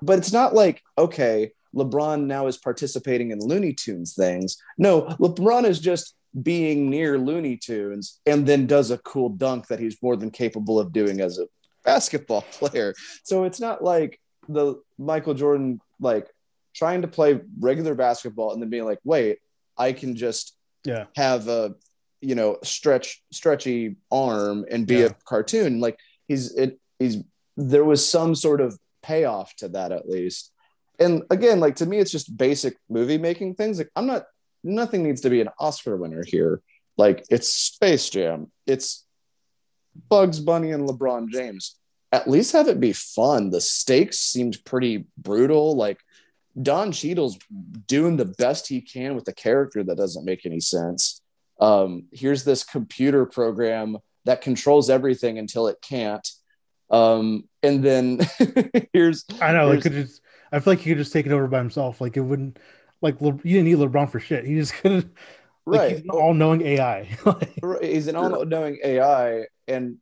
but 0.00 0.18
it's 0.18 0.32
not 0.32 0.54
like, 0.54 0.82
okay, 0.96 1.52
LeBron 1.74 2.26
now 2.26 2.46
is 2.46 2.58
participating 2.58 3.30
in 3.30 3.40
Looney 3.40 3.72
Tunes 3.72 4.14
things. 4.14 4.56
No, 4.78 5.02
LeBron 5.18 5.64
is 5.64 5.80
just 5.80 6.14
being 6.40 6.88
near 6.88 7.18
Looney 7.18 7.56
Tunes 7.56 8.20
and 8.26 8.46
then 8.46 8.66
does 8.66 8.90
a 8.90 8.98
cool 8.98 9.28
dunk 9.28 9.66
that 9.68 9.80
he's 9.80 10.00
more 10.02 10.16
than 10.16 10.30
capable 10.30 10.78
of 10.78 10.92
doing 10.92 11.20
as 11.20 11.38
a 11.38 11.46
basketball 11.84 12.42
player. 12.52 12.94
So 13.24 13.44
it's 13.44 13.60
not 13.60 13.82
like 13.82 14.20
the 14.48 14.80
Michael 14.98 15.34
Jordan 15.34 15.80
like 16.00 16.28
trying 16.74 17.02
to 17.02 17.08
play 17.08 17.40
regular 17.58 17.94
basketball 17.94 18.52
and 18.52 18.62
then 18.62 18.70
being 18.70 18.84
like, 18.84 19.00
wait, 19.04 19.38
I 19.76 19.92
can 19.92 20.16
just 20.16 20.56
yeah 20.84 21.04
have 21.14 21.46
a 21.48 21.74
you 22.20 22.34
know 22.34 22.58
stretch 22.64 23.22
stretchy 23.30 23.96
arm 24.10 24.64
and 24.70 24.86
be 24.86 24.96
yeah. 24.96 25.06
a 25.06 25.14
cartoon. 25.24 25.80
Like 25.80 25.98
he's 26.28 26.54
it 26.54 26.80
he's 26.98 27.18
there 27.56 27.84
was 27.84 28.08
some 28.08 28.34
sort 28.34 28.60
of 28.60 28.78
payoff 29.02 29.54
to 29.56 29.68
that 29.68 29.92
at 29.92 30.08
least. 30.08 30.52
And 30.98 31.24
again, 31.30 31.60
like 31.60 31.76
to 31.76 31.86
me, 31.86 31.98
it's 31.98 32.12
just 32.12 32.36
basic 32.36 32.76
movie 32.88 33.18
making 33.18 33.54
things. 33.54 33.78
Like 33.78 33.90
I'm 33.96 34.06
not 34.06 34.24
nothing 34.64 35.02
needs 35.02 35.22
to 35.22 35.30
be 35.30 35.40
an 35.40 35.48
Oscar 35.58 35.96
winner 35.96 36.24
here. 36.24 36.60
Like 36.96 37.24
it's 37.30 37.48
Space 37.48 38.10
Jam. 38.10 38.50
It's 38.66 39.04
Bugs 40.08 40.40
Bunny 40.40 40.72
and 40.72 40.88
LeBron 40.88 41.28
James. 41.30 41.76
At 42.10 42.28
least 42.28 42.52
have 42.52 42.68
it 42.68 42.80
be 42.80 42.92
fun. 42.92 43.50
The 43.50 43.60
stakes 43.60 44.18
seemed 44.18 44.62
pretty 44.64 45.06
brutal. 45.16 45.76
Like 45.76 46.00
Don 46.60 46.92
Cheadle's 46.92 47.38
doing 47.86 48.16
the 48.16 48.26
best 48.26 48.68
he 48.68 48.80
can 48.80 49.14
with 49.14 49.26
a 49.28 49.32
character 49.32 49.82
that 49.82 49.96
doesn't 49.96 50.24
make 50.24 50.44
any 50.44 50.60
sense. 50.60 51.20
Um, 51.60 52.04
here's 52.12 52.44
this 52.44 52.64
computer 52.64 53.24
program 53.24 53.98
that 54.24 54.42
controls 54.42 54.90
everything 54.90 55.38
until 55.38 55.68
it 55.68 55.78
can't. 55.80 56.28
Um, 56.90 57.48
and 57.62 57.82
then 57.82 58.20
here's 58.92 59.24
I 59.40 59.52
know, 59.52 59.68
like 59.68 59.82
could 59.82 59.92
just 59.92 60.20
I 60.52 60.60
feel 60.60 60.72
like 60.72 60.80
he 60.80 60.90
could 60.90 60.98
just 60.98 61.12
take 61.12 61.24
it 61.24 61.32
over 61.32 61.48
by 61.48 61.58
himself. 61.58 62.00
Like 62.00 62.16
it 62.16 62.20
wouldn't 62.20 62.58
like 63.02 63.20
Le, 63.20 63.32
you 63.44 63.62
didn't 63.62 63.64
need 63.64 63.76
LeBron 63.76 64.10
for 64.10 64.20
shit. 64.20 64.44
He 64.46 64.54
just 64.54 64.74
could 64.82 64.92
like, 65.66 65.80
right. 65.80 65.90
He's 65.92 66.00
an 66.00 66.10
all-knowing 66.10 66.62
AI. 66.62 67.08
he's 67.82 68.08
an 68.08 68.16
all-knowing 68.16 68.78
AI, 68.82 69.44
and 69.68 69.98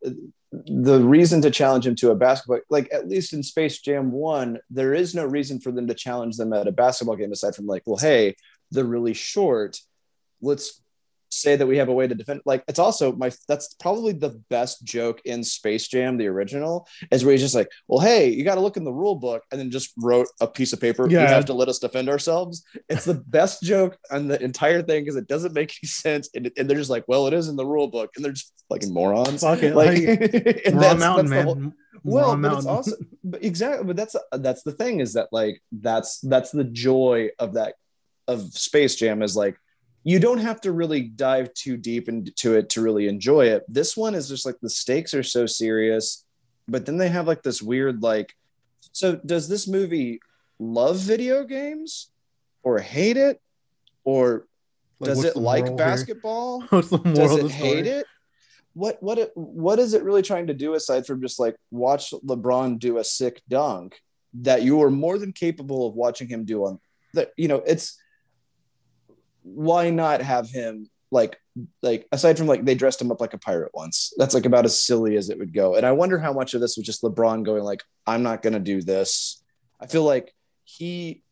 the 0.52 1.00
reason 1.00 1.42
to 1.42 1.50
challenge 1.50 1.86
him 1.86 1.94
to 1.96 2.10
a 2.10 2.16
basketball, 2.16 2.60
like 2.70 2.88
at 2.92 3.08
least 3.08 3.32
in 3.32 3.42
Space 3.42 3.78
Jam 3.80 4.10
One, 4.10 4.58
there 4.70 4.94
is 4.94 5.14
no 5.14 5.24
reason 5.24 5.60
for 5.60 5.70
them 5.70 5.86
to 5.88 5.94
challenge 5.94 6.36
them 6.36 6.52
at 6.52 6.66
a 6.66 6.72
basketball 6.72 7.16
game 7.16 7.32
aside 7.32 7.54
from 7.54 7.66
like, 7.66 7.82
well, 7.86 7.98
hey, 7.98 8.36
they're 8.70 8.84
really 8.84 9.14
short. 9.14 9.78
Let's 10.40 10.80
say 11.30 11.56
that 11.56 11.66
we 11.66 11.76
have 11.76 11.88
a 11.88 11.92
way 11.92 12.06
to 12.06 12.14
defend 12.14 12.40
like 12.44 12.64
it's 12.68 12.78
also 12.78 13.12
my 13.12 13.30
that's 13.48 13.74
probably 13.74 14.12
the 14.12 14.40
best 14.48 14.84
joke 14.84 15.20
in 15.24 15.44
space 15.44 15.88
jam 15.88 16.16
the 16.16 16.26
original 16.26 16.86
is 17.10 17.24
where 17.24 17.32
he's 17.32 17.40
just 17.40 17.54
like 17.54 17.70
well 17.88 18.00
hey 18.00 18.28
you 18.28 18.44
got 18.44 18.56
to 18.56 18.60
look 18.60 18.76
in 18.76 18.84
the 18.84 18.92
rule 18.92 19.14
book 19.14 19.44
and 19.50 19.60
then 19.60 19.70
just 19.70 19.92
wrote 19.96 20.26
a 20.40 20.46
piece 20.46 20.72
of 20.72 20.80
paper 20.80 21.08
yeah. 21.08 21.22
you 21.22 21.26
have 21.26 21.44
to 21.44 21.54
let 21.54 21.68
us 21.68 21.78
defend 21.78 22.08
ourselves. 22.08 22.64
It's 22.88 23.04
the 23.04 23.14
best 23.14 23.62
joke 23.62 23.96
on 24.10 24.28
the 24.28 24.42
entire 24.42 24.82
thing 24.82 25.04
because 25.04 25.16
it 25.16 25.28
doesn't 25.28 25.54
make 25.54 25.76
any 25.82 25.88
sense 25.88 26.28
and, 26.34 26.50
and, 26.56 26.68
they're 26.68 26.76
just 26.76 26.90
like 26.90 27.04
well 27.08 27.26
it 27.26 27.34
is 27.34 27.48
in 27.48 27.56
the 27.56 27.66
rule 27.66 27.88
book 27.88 28.10
and 28.16 28.24
they're 28.24 28.32
just 28.32 28.52
fucking 28.68 28.92
morons. 28.92 29.42
Fuck 29.42 29.62
it, 29.62 29.74
like, 29.74 29.98
like 29.98 30.06
and 30.66 30.80
that's, 30.80 31.00
mountain, 31.00 31.26
that's 31.26 31.44
whole, 31.44 31.72
well 32.04 32.36
but 32.36 32.52
it's 32.56 32.66
also 32.66 32.92
but 33.24 33.44
exactly 33.44 33.86
but 33.86 33.96
that's 33.96 34.16
that's 34.32 34.62
the 34.62 34.72
thing 34.72 35.00
is 35.00 35.14
that 35.14 35.28
like 35.32 35.60
that's 35.72 36.20
that's 36.20 36.50
the 36.50 36.64
joy 36.64 37.28
of 37.38 37.54
that 37.54 37.74
of 38.28 38.40
space 38.52 38.94
jam 38.94 39.22
is 39.22 39.36
like 39.36 39.56
you 40.02 40.18
don't 40.18 40.38
have 40.38 40.60
to 40.62 40.72
really 40.72 41.02
dive 41.02 41.52
too 41.54 41.76
deep 41.76 42.08
into 42.08 42.56
it 42.56 42.70
to 42.70 42.80
really 42.80 43.06
enjoy 43.08 43.46
it. 43.46 43.64
This 43.68 43.96
one 43.96 44.14
is 44.14 44.28
just 44.28 44.46
like 44.46 44.56
the 44.60 44.70
stakes 44.70 45.12
are 45.14 45.22
so 45.22 45.46
serious, 45.46 46.24
but 46.66 46.86
then 46.86 46.96
they 46.96 47.08
have 47.08 47.26
like 47.26 47.42
this 47.42 47.60
weird 47.60 48.02
like 48.02 48.34
so 48.92 49.16
does 49.16 49.48
this 49.48 49.68
movie 49.68 50.20
love 50.58 50.96
video 50.96 51.44
games 51.44 52.10
or 52.62 52.78
hate 52.78 53.16
it 53.16 53.40
or 54.04 54.46
like, 54.98 55.08
does 55.08 55.24
it 55.24 55.36
like 55.36 55.76
basketball? 55.76 56.60
does 56.70 56.92
it 56.92 57.50
hate 57.50 57.86
it? 57.86 58.06
What 58.74 59.02
what 59.02 59.18
it, 59.18 59.32
what 59.34 59.78
is 59.78 59.94
it 59.94 60.02
really 60.02 60.22
trying 60.22 60.46
to 60.46 60.54
do 60.54 60.74
aside 60.74 61.06
from 61.06 61.20
just 61.20 61.40
like 61.40 61.56
watch 61.70 62.12
LeBron 62.12 62.78
do 62.78 62.98
a 62.98 63.04
sick 63.04 63.42
dunk 63.48 64.00
that 64.34 64.62
you 64.62 64.82
are 64.82 64.90
more 64.90 65.18
than 65.18 65.32
capable 65.32 65.86
of 65.86 65.94
watching 65.94 66.28
him 66.28 66.44
do 66.44 66.64
on 66.64 66.78
that 67.14 67.32
you 67.36 67.48
know 67.48 67.62
it's 67.66 67.98
why 69.42 69.90
not 69.90 70.20
have 70.22 70.48
him 70.48 70.88
like 71.10 71.38
like 71.82 72.06
aside 72.12 72.38
from 72.38 72.46
like 72.46 72.64
they 72.64 72.74
dressed 72.74 73.00
him 73.00 73.10
up 73.10 73.20
like 73.20 73.34
a 73.34 73.38
pirate 73.38 73.72
once. 73.74 74.12
That's 74.16 74.34
like 74.34 74.46
about 74.46 74.64
as 74.64 74.82
silly 74.82 75.16
as 75.16 75.30
it 75.30 75.38
would 75.38 75.52
go. 75.52 75.74
And 75.74 75.84
i 75.84 75.92
wonder 75.92 76.18
how 76.18 76.32
much 76.32 76.54
of 76.54 76.60
this 76.60 76.76
was 76.76 76.86
just 76.86 77.02
lebron 77.02 77.44
going 77.44 77.64
like 77.64 77.82
i'm 78.06 78.22
not 78.22 78.42
going 78.42 78.52
to 78.52 78.60
do 78.60 78.82
this. 78.82 79.42
I 79.80 79.86
feel 79.86 80.04
like 80.04 80.34
he 80.64 81.22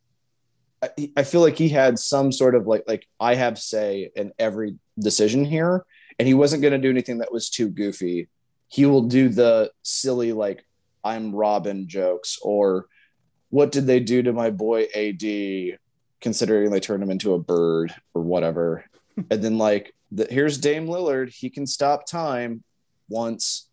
I, 1.16 1.24
feel 1.24 1.40
like 1.40 1.58
he 1.58 1.68
had 1.68 1.98
some 1.98 2.30
sort 2.30 2.54
of 2.54 2.66
like 2.66 2.84
like 2.86 3.06
i 3.18 3.34
have 3.34 3.58
say 3.58 4.10
in 4.14 4.32
every 4.38 4.78
decision 4.98 5.44
here 5.44 5.84
and 6.18 6.28
he 6.28 6.34
wasn't 6.34 6.62
going 6.62 6.72
to 6.72 6.78
do 6.78 6.90
anything 6.90 7.18
that 7.18 7.32
was 7.32 7.50
too 7.50 7.68
goofy. 7.68 8.28
He 8.68 8.86
will 8.86 9.02
do 9.02 9.28
the 9.28 9.72
silly 9.82 10.32
like 10.32 10.64
i'm 11.04 11.34
robin 11.34 11.88
jokes 11.88 12.38
or 12.42 12.86
what 13.50 13.72
did 13.72 13.86
they 13.86 14.00
do 14.00 14.22
to 14.22 14.32
my 14.32 14.50
boy 14.50 14.86
ad 14.94 15.24
considering 16.20 16.70
they 16.70 16.80
turned 16.80 17.02
him 17.02 17.10
into 17.10 17.34
a 17.34 17.38
bird 17.38 17.94
or 18.14 18.22
whatever. 18.22 18.84
and 19.30 19.42
then 19.42 19.58
like 19.58 19.94
the, 20.10 20.26
here's 20.30 20.58
Dame 20.58 20.86
Lillard, 20.86 21.30
he 21.30 21.50
can 21.50 21.66
stop 21.66 22.06
time 22.06 22.62
once. 23.08 23.68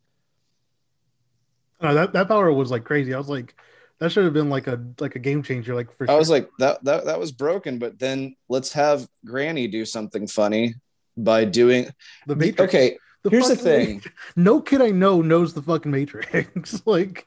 Uh, 1.81 1.93
that 1.93 2.13
that 2.13 2.27
power 2.27 2.51
was 2.51 2.71
like 2.71 2.83
crazy. 2.83 3.13
I 3.13 3.17
was 3.17 3.29
like, 3.29 3.53
that 3.99 4.11
should 4.11 4.23
have 4.23 4.33
been 4.33 4.49
like 4.49 4.67
a 4.67 4.81
like 4.99 5.15
a 5.15 5.19
game 5.19 5.43
changer. 5.43 5.75
Like 5.75 5.95
for 5.97 6.09
I 6.09 6.15
was 6.15 6.29
like 6.29 6.49
that 6.59 6.83
that 6.83 7.05
that 7.05 7.19
was 7.19 7.31
broken. 7.31 7.79
But 7.79 7.99
then 7.99 8.35
let's 8.49 8.73
have 8.73 9.07
Granny 9.25 9.67
do 9.67 9.85
something 9.85 10.27
funny 10.27 10.75
by 11.17 11.45
doing 11.45 11.89
the 12.27 12.35
Matrix. 12.35 12.73
Okay, 12.73 12.97
the 13.23 13.29
here's 13.29 13.47
the 13.47 13.55
thing. 13.55 14.03
No 14.35 14.61
kid 14.61 14.81
I 14.81 14.91
know 14.91 15.21
knows 15.21 15.53
the 15.53 15.61
fucking 15.61 15.91
Matrix. 15.91 16.81
like 16.85 17.23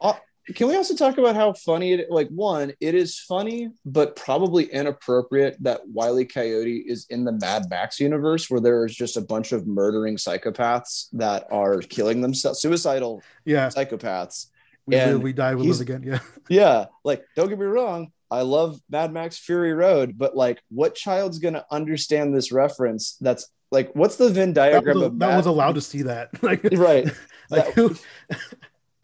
can 0.54 0.68
we 0.68 0.76
also 0.76 0.94
talk 0.94 1.18
about 1.18 1.34
how 1.34 1.52
funny 1.52 1.92
it 1.92 2.10
like 2.10 2.28
one 2.28 2.72
it 2.80 2.94
is 2.94 3.18
funny 3.18 3.70
but 3.84 4.16
probably 4.16 4.64
inappropriate 4.64 5.56
that 5.62 5.86
wiley 5.88 6.24
coyote 6.24 6.84
is 6.86 7.06
in 7.10 7.24
the 7.24 7.32
mad 7.32 7.64
max 7.68 8.00
universe 8.00 8.48
where 8.50 8.60
there 8.60 8.84
is 8.84 8.94
just 8.94 9.16
a 9.16 9.20
bunch 9.20 9.52
of 9.52 9.66
murdering 9.66 10.16
psychopaths 10.16 11.08
that 11.12 11.46
are 11.50 11.80
killing 11.80 12.20
themselves 12.20 12.60
suicidal 12.60 13.22
yeah. 13.44 13.68
psychopaths. 13.68 14.46
We 14.86 14.96
and 14.96 15.14
live 15.14 15.22
we 15.22 15.32
die 15.32 15.54
we 15.54 15.68
live 15.68 15.80
again 15.80 16.02
yeah. 16.02 16.20
Yeah 16.48 16.86
like 17.04 17.24
don't 17.36 17.48
get 17.48 17.58
me 17.58 17.66
wrong 17.66 18.10
i 18.30 18.40
love 18.40 18.80
mad 18.88 19.12
max 19.12 19.38
fury 19.38 19.74
road 19.74 20.16
but 20.16 20.34
like 20.34 20.62
what 20.70 20.94
child's 20.94 21.38
gonna 21.38 21.66
understand 21.70 22.34
this 22.34 22.52
reference 22.52 23.16
that's 23.20 23.50
like 23.70 23.94
what's 23.94 24.16
the 24.16 24.30
venn 24.30 24.52
diagram 24.52 24.84
that 24.84 24.94
was, 24.94 25.02
of 25.04 25.18
that 25.18 25.36
was 25.36 25.46
allowed 25.46 25.74
to 25.74 25.80
see 25.80 26.02
that. 26.02 26.30
Like 26.42 26.62
right. 26.72 27.06
like 27.50 27.74
that, 27.74 27.98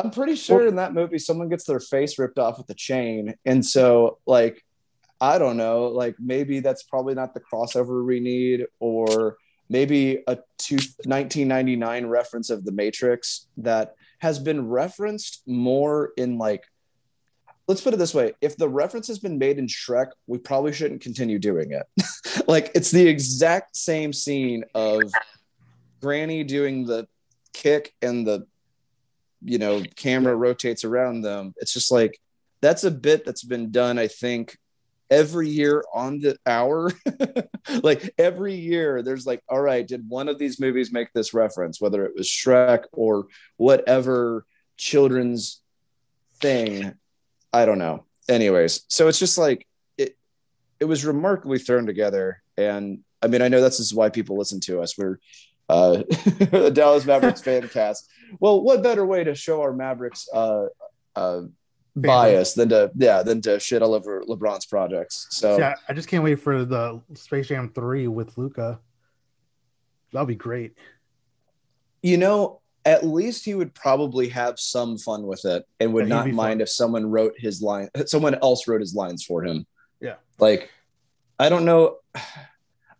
I'm 0.05 0.11
pretty 0.11 0.37
sure 0.37 0.59
well, 0.59 0.69
in 0.69 0.77
that 0.77 0.93
movie 0.93 1.19
someone 1.19 1.49
gets 1.49 1.65
their 1.65 1.81
face 1.81 2.19
ripped 2.19 2.39
off 2.39 2.59
with 2.59 2.69
a 2.69 2.75
chain. 2.75 3.35
And 3.47 3.65
so 3.65 4.19
like 4.27 4.63
I 5.21 5.39
don't 5.39 5.57
know, 5.57 5.87
like 5.87 6.17
maybe 6.19 6.61
that's 6.61 6.83
probably 6.83 7.15
not 7.15 7.33
the 7.33 7.41
crossover 7.41 8.05
we 8.05 8.21
need 8.21 8.67
or 8.81 9.39
maybe 9.71 10.23
a 10.27 10.39
two, 10.59 10.77
1999 10.77 12.07
reference 12.07 12.51
of 12.51 12.67
the 12.67 12.73
Matrix 12.73 13.47
that 13.57 13.95
has 14.19 14.39
been 14.39 14.69
referenced 14.69 15.43
more 15.47 16.13
in 16.19 16.37
like 16.37 16.65
let's 17.67 17.81
put 17.81 17.95
it 17.95 17.97
this 17.97 18.13
way 18.13 18.35
if 18.43 18.59
the 18.59 18.69
reference 18.69 19.09
has 19.09 19.19
been 19.19 19.39
made 19.39 19.59
in 19.59 19.67
Shrek, 19.67 20.09
we 20.27 20.37
probably 20.37 20.75
shouldn't 20.75 21.01
continue 21.01 21.39
doing 21.39 21.73
it. 21.73 21.87
like 22.47 22.71
it's 22.75 22.91
the 22.91 23.09
exact 23.09 23.75
same 23.75 24.13
scene 24.13 24.65
of 24.75 25.01
Granny 26.03 26.45
doing 26.45 26.85
the 26.85 27.09
kick 27.55 27.95
and 28.03 28.27
the 28.27 28.47
you 29.45 29.59
know 29.59 29.83
camera 29.97 30.35
rotates 30.35 30.85
around 30.85 31.23
them. 31.23 31.55
It's 31.59 31.73
just 31.73 31.93
like 31.93 32.19
that's 32.61 32.85
a 32.85 32.91
bit 32.91 33.25
that's 33.27 33.45
been 33.45 33.71
done 33.71 33.99
i 33.99 34.09
think 34.09 34.57
every 35.11 35.49
year 35.49 35.85
on 35.93 36.19
the 36.21 36.37
hour. 36.47 36.91
Like 37.83 38.13
every 38.19 38.55
year 38.57 39.01
there's 39.01 39.27
like 39.27 39.43
all 39.49 39.61
right 39.61 39.89
did 39.89 40.07
one 40.07 40.29
of 40.29 40.39
these 40.39 40.61
movies 40.61 40.93
make 40.93 41.11
this 41.15 41.33
reference 41.33 41.81
whether 41.81 42.05
it 42.05 42.13
was 42.15 42.29
shrek 42.29 42.85
or 42.93 43.27
whatever 43.57 44.45
children's 44.77 45.63
thing? 46.43 46.93
I 47.55 47.65
don't 47.65 47.79
know. 47.79 48.05
Anyways 48.29 48.85
so 48.89 49.09
it's 49.09 49.19
just 49.19 49.39
like 49.39 49.67
it 49.97 50.15
it 50.79 50.85
was 50.85 51.07
remarkably 51.07 51.59
thrown 51.59 51.87
together. 51.87 52.43
And 52.59 52.99
i 53.23 53.29
mean 53.29 53.41
i 53.41 53.49
know 53.49 53.63
this 53.63 53.81
is 53.81 53.95
why 53.95 54.11
people 54.11 54.37
listen 54.37 54.61
to 54.61 54.83
us. 54.83 54.99
We're 54.99 55.19
uh, 55.69 55.97
the 56.51 56.71
Dallas 56.73 57.05
Mavericks 57.05 57.41
fan 57.43 57.69
cast. 57.69 58.09
Well, 58.41 58.63
what 58.63 58.83
better 58.83 59.05
way 59.07 59.25
to 59.25 59.35
show 59.35 59.63
our 59.63 59.73
Mavericks 59.73 60.29
uh, 60.33 60.67
uh, 61.15 61.43
bias 61.97 62.55
than 62.55 62.71
to 62.71 62.91
yeah 62.97 63.23
than 63.23 63.41
to 63.43 63.61
shit 63.61 63.83
all 63.83 63.95
over 63.95 64.23
LeBron's 64.23 64.67
projects? 64.67 65.27
So 65.31 65.59
yeah, 65.59 65.75
I 65.89 65.93
just 65.93 66.09
can't 66.09 66.25
wait 66.25 66.41
for 66.41 66.65
the 66.65 67.01
Space 67.15 67.49
Jam 67.49 67.71
three 67.75 68.09
with 68.09 68.37
Luka. 68.37 68.81
That'll 70.13 70.27
be 70.27 70.35
great. 70.35 70.77
You 72.03 72.19
know, 72.19 72.61
at 72.85 73.05
least 73.05 73.45
he 73.45 73.55
would 73.55 73.75
probably 73.75 74.29
have 74.29 74.59
some 74.59 74.99
fun 74.99 75.27
with 75.27 75.45
it 75.45 75.65
and 75.81 75.93
would 75.95 76.09
yeah, 76.09 76.17
not 76.17 76.27
mind 76.29 76.59
fun. 76.59 76.61
if 76.61 76.69
someone 76.69 77.11
wrote 77.11 77.35
his 77.39 77.63
line, 77.63 77.89
someone 78.07 78.35
else 78.37 78.69
wrote 78.69 78.81
his 78.81 78.95
lines 78.95 79.25
for 79.25 79.45
him. 79.45 79.67
Yeah, 80.01 80.17
like 80.39 80.71
I 81.39 81.49
don't 81.49 81.65
know. 81.65 81.99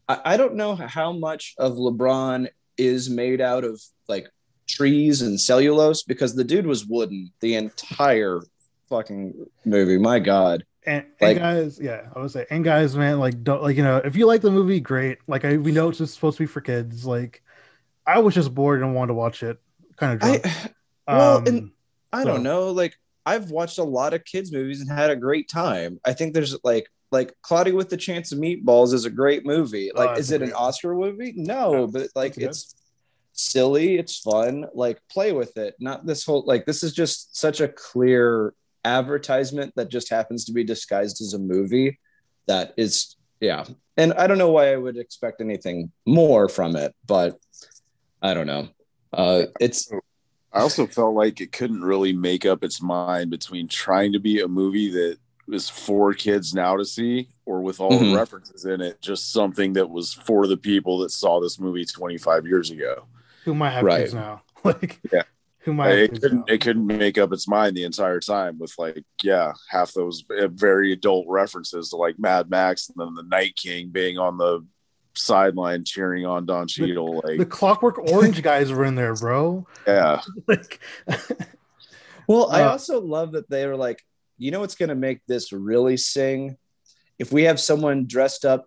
I, 0.09 0.21
I 0.25 0.37
don't 0.37 0.55
know 0.55 0.75
how 0.75 1.13
much 1.13 1.55
of 1.59 1.75
LeBron 1.75 2.49
is 2.77 3.09
made 3.09 3.41
out 3.41 3.65
of 3.65 3.81
like 4.09 4.29
trees 4.67 5.23
and 5.23 5.41
cellulose 5.41 6.03
because 6.03 6.35
the 6.35 6.45
dude 6.45 6.67
was 6.67 6.87
wooden 6.87 7.33
the 7.41 7.55
entire 7.55 8.41
fucking 8.89 9.47
movie. 9.65 9.99
My 9.99 10.19
God. 10.19 10.65
And, 10.87 11.07
like, 11.21 11.37
and, 11.37 11.39
guys, 11.39 11.81
yeah, 11.81 12.09
I 12.15 12.19
would 12.19 12.31
say, 12.31 12.47
and 12.51 12.63
guys, 12.63 12.95
man, 12.95 13.19
like, 13.19 13.43
don't 13.43 13.63
like, 13.63 13.77
you 13.77 13.83
know, 13.83 14.03
if 14.05 14.17
you 14.17 14.27
like 14.27 14.43
the 14.43 14.51
movie, 14.51 14.81
great. 14.81 15.19
Like, 15.27 15.45
I 15.47 15.57
we 15.57 15.73
know 15.73 15.89
it's 15.89 15.99
just 15.99 16.15
supposed 16.15 16.37
to 16.37 16.43
be 16.43 16.47
for 16.47 16.61
kids. 16.61 17.07
Like, 17.07 17.43
I 18.07 18.19
was 18.19 18.35
just 18.35 18.55
bored 18.55 18.83
and 18.83 18.95
wanted 18.95 19.09
to 19.09 19.15
watch 19.15 19.43
it, 19.43 19.59
kind 19.97 20.13
of 20.13 20.21
drunk. 20.21 20.47
I, 20.47 20.71
well, 21.17 21.39
um, 21.39 21.47
and 21.47 21.71
I 22.13 22.23
so. 22.23 22.29
don't 22.29 22.43
know. 22.43 22.71
Like, 22.71 22.97
I've 23.25 23.51
watched 23.51 23.79
a 23.79 23.85
lot 23.85 24.13
of 24.13 24.27
kids 24.27 24.53
movies 24.53 24.83
and 24.83 24.91
had 24.91 25.09
a 25.09 25.17
great 25.17 25.49
time. 25.49 26.01
I 26.05 26.13
think 26.13 26.35
there's 26.35 26.55
like, 26.63 26.87
like 27.15 27.33
Cloudy 27.43 27.73
with 27.73 27.89
the 27.89 27.97
Chance 27.97 28.33
of 28.33 28.39
Meatballs 28.39 28.93
is 28.93 29.05
a 29.05 29.11
great 29.11 29.47
movie. 29.47 29.91
Like, 29.95 30.11
uh, 30.11 30.15
is 30.15 30.33
it 30.33 30.43
an 30.43 30.53
Oscar 30.53 30.95
movie? 30.95 31.33
No, 31.37 31.87
but 31.87 32.09
like, 32.15 32.37
it's 32.37 32.75
silly. 33.33 33.97
It's 33.97 34.19
fun. 34.19 34.67
Like, 34.75 34.99
play 35.09 35.33
with 35.33 35.57
it. 35.57 35.77
Not 35.79 36.05
this 36.05 36.25
whole 36.25 36.45
like. 36.45 36.67
This 36.67 36.83
is 36.83 36.93
just 36.93 37.37
such 37.37 37.61
a 37.61 37.69
clear 37.69 38.53
advertisement 38.85 39.73
that 39.77 39.89
just 39.89 40.11
happens 40.11 40.45
to 40.45 40.53
be 40.53 40.65
disguised 40.65 41.21
as 41.23 41.35
a 41.35 41.39
movie 41.39 41.99
that 42.47 42.75
is 42.77 43.17
yeah 43.41 43.65
and 43.97 44.13
i 44.15 44.27
don't 44.27 44.39
know 44.39 44.51
why 44.51 44.73
i 44.73 44.77
would 44.77 44.99
expect 44.99 45.41
anything 45.41 45.91
more 46.05 46.49
from 46.49 46.77
it 46.77 46.95
but 47.07 47.39
i 48.21 48.35
don't 48.35 48.47
know 48.47 48.69
uh 49.15 49.45
it's 49.59 49.91
i 50.53 50.61
also 50.61 50.87
felt 50.87 51.15
like 51.15 51.41
it 51.41 51.51
couldn't 51.51 51.83
really 51.83 52.13
make 52.13 52.45
up 52.45 52.63
its 52.63 52.83
mind 52.83 53.31
between 53.31 53.67
trying 53.67 54.13
to 54.13 54.21
be 54.21 54.41
a 54.41 54.49
movie 54.49 54.91
that 54.91 55.17
was 55.47 55.69
for 55.69 56.15
kids 56.15 56.55
now 56.55 56.77
to 56.77 56.85
see 56.85 57.29
or 57.45 57.61
with 57.61 57.81
all 57.81 57.91
mm-hmm. 57.91 58.13
the 58.13 58.17
references 58.17 58.65
in 58.65 58.81
it 58.81 59.01
just 59.01 59.33
something 59.33 59.75
that 59.75 59.89
was 59.89 60.13
for 60.13 60.47
the 60.47 60.57
people 60.57 60.99
that 60.99 61.11
saw 61.11 61.41
this 61.41 61.59
movie 61.59 61.85
25 61.85 62.47
years 62.47 62.71
ago 62.71 63.07
who 63.45 63.55
might 63.55 63.71
have 63.71 63.85
right. 63.85 64.01
kids 64.01 64.15
now 64.15 64.43
like 64.65 65.01
yeah 65.13 65.23
who 65.61 65.73
might 65.73 65.93
it 65.93 66.21
couldn't 66.21 66.49
it 66.49 66.61
couldn't 66.61 66.87
make 66.87 67.19
up 67.19 67.33
its 67.33 67.49
mind 67.49 67.77
the 67.77 67.85
entire 67.85 68.21
time 68.21 68.59
with 68.59 68.75
like 68.79 69.05
yeah 69.23 69.53
half 69.69 69.93
those 69.93 70.25
uh, 70.39 70.49
very 70.49 70.93
adult 70.93 71.27
references 71.29 71.91
to 71.91 71.97
like 71.97 72.19
Mad 72.19 72.51
Max 72.51 72.89
and 72.89 72.97
then 72.99 73.15
the 73.15 73.23
Night 73.23 73.57
King 73.57 73.89
being 73.89 74.19
on 74.19 74.37
the 74.37 74.65
sideline 75.17 75.85
cheering 75.85 76.27
on 76.27 76.47
Don 76.47 76.67
Cheadle 76.67 77.21
the, 77.21 77.27
like 77.29 77.39
the 77.39 77.47
Clockwork 77.47 77.99
Orange 78.11 78.43
guys 78.43 78.73
were 78.73 78.85
in 78.85 78.95
there, 78.95 79.15
bro. 79.15 79.67
Yeah. 79.87 80.21
like, 80.47 80.81
well, 82.29 82.51
I 82.51 82.63
uh, 82.63 82.71
also 82.71 83.01
love 83.01 83.33
that 83.33 83.49
they 83.49 83.67
were 83.67 83.77
like, 83.77 84.05
you 84.39 84.51
know 84.51 84.61
what's 84.61 84.75
gonna 84.75 84.95
make 84.95 85.21
this 85.27 85.53
really 85.53 85.97
sing? 85.97 86.57
If 87.19 87.33
we 87.33 87.45
have 87.45 87.61
someone 87.61 88.07
dressed 88.07 88.45
up 88.45 88.67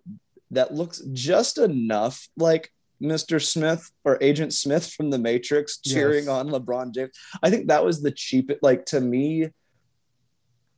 that 0.50 0.74
looks 0.74 1.00
just 1.12 1.58
enough 1.58 2.28
like 2.36 2.72
Mr. 3.02 3.44
Smith 3.44 3.90
or 4.04 4.18
Agent 4.20 4.52
Smith 4.52 4.92
from 4.92 5.10
the 5.10 5.18
Matrix 5.18 5.78
cheering 5.78 6.24
yes. 6.24 6.28
on 6.28 6.48
LeBron 6.48 6.94
James. 6.94 7.10
I 7.42 7.50
think 7.50 7.68
that 7.68 7.84
was 7.84 8.02
the 8.02 8.10
cheapest, 8.10 8.62
like 8.62 8.86
to 8.86 9.00
me, 9.00 9.50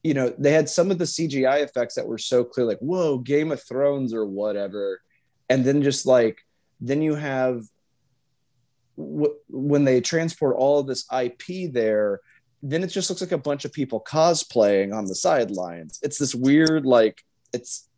you 0.03 0.15
know, 0.15 0.35
they 0.39 0.53
had 0.53 0.69
some 0.69 0.91
of 0.91 0.99
the 0.99 1.05
CGI 1.05 1.63
effects 1.63 1.95
that 1.95 2.07
were 2.07 2.19
so 2.19 2.45
clear, 2.45 2.67
like, 2.67 2.79
whoa, 2.79 3.19
Game 3.19 3.53
of 3.53 3.63
Thrones 3.63 4.15
or 4.15 4.27
whatever. 4.27 5.01
And 5.49 5.65
then 5.65 5.83
just 5.83 6.07
like, 6.07 6.39
then 6.81 7.03
you 7.03 7.15
have 7.15 7.65
w- 8.97 9.35
when 9.49 9.85
they 9.85 10.01
transport 10.01 10.57
all 10.57 10.79
of 10.79 10.87
this 10.87 11.07
IP 11.13 11.73
there, 11.73 12.21
then 12.63 12.83
it 12.83 12.89
just 12.89 13.09
looks 13.09 13.23
like 13.23 13.33
a 13.33 13.39
bunch 13.39 13.65
of 13.65 13.73
people 13.73 14.01
cosplaying 14.01 14.95
on 14.95 15.07
the 15.07 15.15
sidelines. 15.15 15.99
It's 16.03 16.19
this 16.19 16.35
weird, 16.35 16.85
like, 16.85 17.25
it's, 17.53 17.89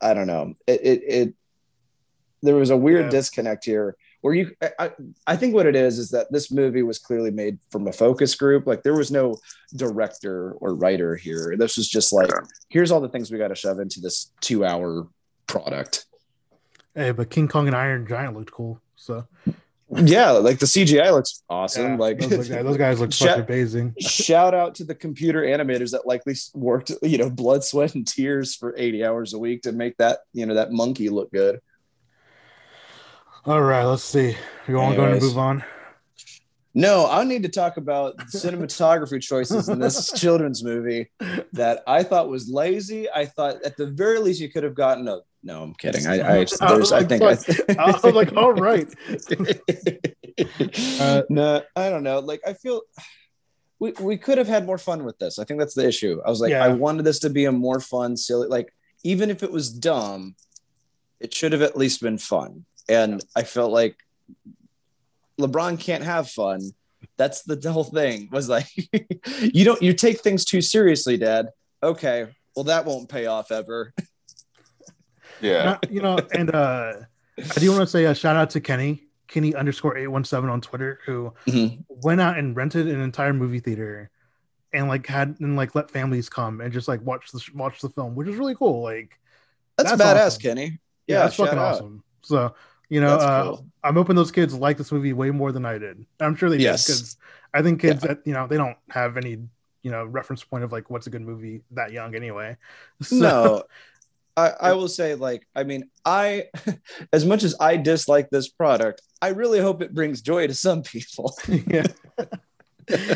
I 0.00 0.14
don't 0.14 0.26
know. 0.26 0.54
It, 0.66 0.80
it, 0.82 1.02
it 1.06 1.34
there 2.42 2.56
was 2.56 2.70
a 2.70 2.76
weird 2.76 3.06
yeah. 3.06 3.10
disconnect 3.10 3.64
here 3.64 3.96
where 4.20 4.34
you 4.34 4.52
I, 4.78 4.92
I 5.26 5.36
think 5.36 5.54
what 5.54 5.66
it 5.66 5.76
is 5.76 5.98
is 5.98 6.10
that 6.10 6.30
this 6.30 6.50
movie 6.50 6.82
was 6.82 6.98
clearly 6.98 7.30
made 7.30 7.58
from 7.70 7.86
a 7.86 7.92
focus 7.92 8.34
group 8.34 8.66
like 8.66 8.82
there 8.82 8.96
was 8.96 9.10
no 9.10 9.36
director 9.74 10.52
or 10.52 10.74
writer 10.74 11.16
here 11.16 11.54
this 11.58 11.76
was 11.76 11.88
just 11.88 12.12
like 12.12 12.28
yeah. 12.28 12.46
here's 12.68 12.90
all 12.90 13.00
the 13.00 13.08
things 13.08 13.30
we 13.30 13.38
got 13.38 13.48
to 13.48 13.54
shove 13.54 13.80
into 13.80 14.00
this 14.00 14.32
two 14.40 14.64
hour 14.64 15.06
product 15.46 16.06
hey 16.94 17.10
but 17.12 17.30
king 17.30 17.48
kong 17.48 17.66
and 17.66 17.76
iron 17.76 18.06
giant 18.06 18.36
looked 18.36 18.52
cool 18.52 18.80
so 18.96 19.26
yeah 19.96 20.30
like 20.30 20.58
the 20.58 20.66
cgi 20.66 21.12
looks 21.12 21.42
awesome 21.50 21.92
yeah, 21.92 21.96
like 21.96 22.18
those, 22.18 22.48
guys, 22.48 22.64
those 22.64 22.76
guys 22.76 23.00
look 23.00 23.12
shout, 23.14 23.40
amazing 23.40 23.94
shout 23.98 24.54
out 24.54 24.74
to 24.74 24.84
the 24.84 24.94
computer 24.94 25.42
animators 25.42 25.90
that 25.90 26.06
likely 26.06 26.34
worked 26.54 26.92
you 27.02 27.18
know 27.18 27.28
blood 27.28 27.64
sweat 27.64 27.94
and 27.94 28.06
tears 28.06 28.54
for 28.54 28.74
80 28.76 29.04
hours 29.04 29.34
a 29.34 29.38
week 29.38 29.62
to 29.62 29.72
make 29.72 29.96
that 29.96 30.20
you 30.32 30.46
know 30.46 30.54
that 30.54 30.70
monkey 30.70 31.08
look 31.08 31.32
good 31.32 31.60
all 33.46 33.62
right, 33.62 33.84
let's 33.84 34.04
see. 34.04 34.36
You 34.68 34.74
want 34.74 34.92
to 34.92 34.96
go 34.96 35.10
and 35.10 35.22
move 35.22 35.38
on? 35.38 35.64
No, 36.74 37.08
I 37.10 37.24
need 37.24 37.42
to 37.44 37.48
talk 37.48 37.78
about 37.78 38.18
cinematography 38.18 39.20
choices 39.22 39.70
in 39.70 39.78
this 39.78 40.12
children's 40.20 40.62
movie 40.62 41.10
that 41.54 41.82
I 41.86 42.02
thought 42.02 42.28
was 42.28 42.50
lazy. 42.50 43.10
I 43.10 43.24
thought 43.24 43.62
at 43.64 43.78
the 43.78 43.86
very 43.86 44.18
least 44.18 44.40
you 44.40 44.50
could 44.50 44.62
have 44.62 44.74
gotten 44.74 45.08
a. 45.08 45.20
No, 45.42 45.62
I'm 45.62 45.74
kidding. 45.74 46.06
I, 46.06 46.40
I, 46.40 46.44
there's, 46.44 46.92
I 46.92 47.02
think. 47.02 47.22
I, 47.22 47.36
I 47.78 47.90
was 47.90 48.04
like, 48.14 48.36
all 48.36 48.52
right. 48.52 48.86
uh, 51.00 51.22
no, 51.30 51.62
I 51.74 51.88
don't 51.88 52.02
know. 52.02 52.18
Like, 52.18 52.42
I 52.46 52.52
feel 52.52 52.82
we, 53.78 53.92
we 53.92 54.18
could 54.18 54.36
have 54.36 54.48
had 54.48 54.66
more 54.66 54.76
fun 54.76 55.04
with 55.04 55.18
this. 55.18 55.38
I 55.38 55.44
think 55.44 55.58
that's 55.58 55.74
the 55.74 55.86
issue. 55.86 56.20
I 56.26 56.28
was 56.28 56.40
like, 56.42 56.50
yeah. 56.50 56.64
I 56.64 56.68
wanted 56.68 57.04
this 57.04 57.20
to 57.20 57.30
be 57.30 57.46
a 57.46 57.52
more 57.52 57.80
fun, 57.80 58.18
silly, 58.18 58.48
like, 58.48 58.74
even 59.02 59.30
if 59.30 59.42
it 59.42 59.50
was 59.50 59.72
dumb, 59.72 60.36
it 61.20 61.32
should 61.32 61.52
have 61.52 61.62
at 61.62 61.76
least 61.76 62.02
been 62.02 62.18
fun 62.18 62.66
and 62.90 63.24
I 63.36 63.44
felt 63.44 63.70
like 63.72 63.96
LeBron 65.40 65.78
can't 65.78 66.02
have 66.04 66.28
fun. 66.28 66.72
That's 67.16 67.42
the 67.42 67.72
whole 67.72 67.84
thing. 67.84 68.28
Was 68.32 68.48
like 68.48 68.66
you 69.40 69.64
don't 69.64 69.80
you 69.80 69.94
take 69.94 70.20
things 70.20 70.44
too 70.44 70.60
seriously, 70.60 71.16
Dad. 71.16 71.50
Okay, 71.82 72.26
well 72.54 72.64
that 72.64 72.84
won't 72.84 73.08
pay 73.08 73.26
off 73.26 73.50
ever. 73.50 73.94
Yeah, 75.40 75.78
you 75.88 76.00
know, 76.00 76.18
and 76.32 76.54
uh 76.54 76.92
I 77.38 77.60
do 77.60 77.70
want 77.70 77.82
to 77.82 77.86
say 77.86 78.04
a 78.04 78.14
shout 78.14 78.36
out 78.36 78.50
to 78.50 78.60
Kenny, 78.60 79.04
Kenny 79.28 79.54
underscore 79.54 79.96
eight 79.96 80.08
one 80.08 80.24
seven 80.24 80.50
on 80.50 80.60
Twitter, 80.60 81.00
who 81.06 81.32
mm-hmm. 81.46 81.82
went 82.02 82.20
out 82.20 82.38
and 82.38 82.56
rented 82.56 82.88
an 82.88 83.00
entire 83.00 83.32
movie 83.32 83.60
theater 83.60 84.10
and 84.72 84.88
like 84.88 85.06
had 85.06 85.36
and 85.40 85.56
like 85.56 85.74
let 85.74 85.90
families 85.90 86.28
come 86.28 86.60
and 86.60 86.72
just 86.72 86.88
like 86.88 87.00
watch 87.02 87.30
the 87.32 87.42
watch 87.54 87.80
the 87.80 87.88
film, 87.88 88.14
which 88.14 88.28
is 88.28 88.36
really 88.36 88.54
cool. 88.54 88.82
Like 88.82 89.18
that's, 89.76 89.90
that's 89.90 90.02
badass, 90.02 90.26
awesome. 90.26 90.42
Kenny. 90.42 90.64
Yeah, 91.06 91.16
yeah 91.16 91.18
that's 91.20 91.36
fucking 91.36 91.58
out. 91.58 91.74
awesome. 91.74 92.04
So 92.22 92.54
you 92.88 93.00
know, 93.00 93.16
uh, 93.16 93.42
cool. 93.44 93.66
I'm 93.84 93.94
hoping 93.94 94.16
those 94.16 94.32
kids 94.32 94.54
like 94.54 94.76
this 94.76 94.92
movie 94.92 95.12
way 95.12 95.30
more 95.30 95.52
than 95.52 95.64
I 95.64 95.78
did. 95.78 96.04
I'm 96.20 96.34
sure 96.34 96.50
they 96.50 96.58
yes. 96.58 96.86
did 96.86 96.92
because 96.92 97.16
I 97.54 97.62
think 97.62 97.80
kids 97.80 98.02
yeah. 98.02 98.14
that 98.14 98.26
you 98.26 98.32
know 98.32 98.46
they 98.46 98.56
don't 98.56 98.76
have 98.90 99.16
any 99.16 99.38
you 99.82 99.90
know 99.90 100.04
reference 100.04 100.44
point 100.44 100.64
of 100.64 100.72
like 100.72 100.90
what's 100.90 101.06
a 101.06 101.10
good 101.10 101.22
movie 101.22 101.62
that 101.72 101.92
young 101.92 102.14
anyway. 102.14 102.56
So, 103.02 103.16
no, 103.16 103.62
I, 104.40 104.70
I 104.70 104.72
will 104.72 104.88
say 104.88 105.14
like 105.14 105.46
I 105.54 105.64
mean 105.64 105.90
I 106.04 106.46
as 107.12 107.24
much 107.24 107.42
as 107.42 107.54
I 107.60 107.76
dislike 107.76 108.30
this 108.30 108.48
product, 108.48 109.02
I 109.20 109.28
really 109.28 109.60
hope 109.60 109.82
it 109.82 109.94
brings 109.94 110.22
joy 110.22 110.46
to 110.46 110.54
some 110.54 110.82
people. 110.82 111.36
yeah. 111.48 111.86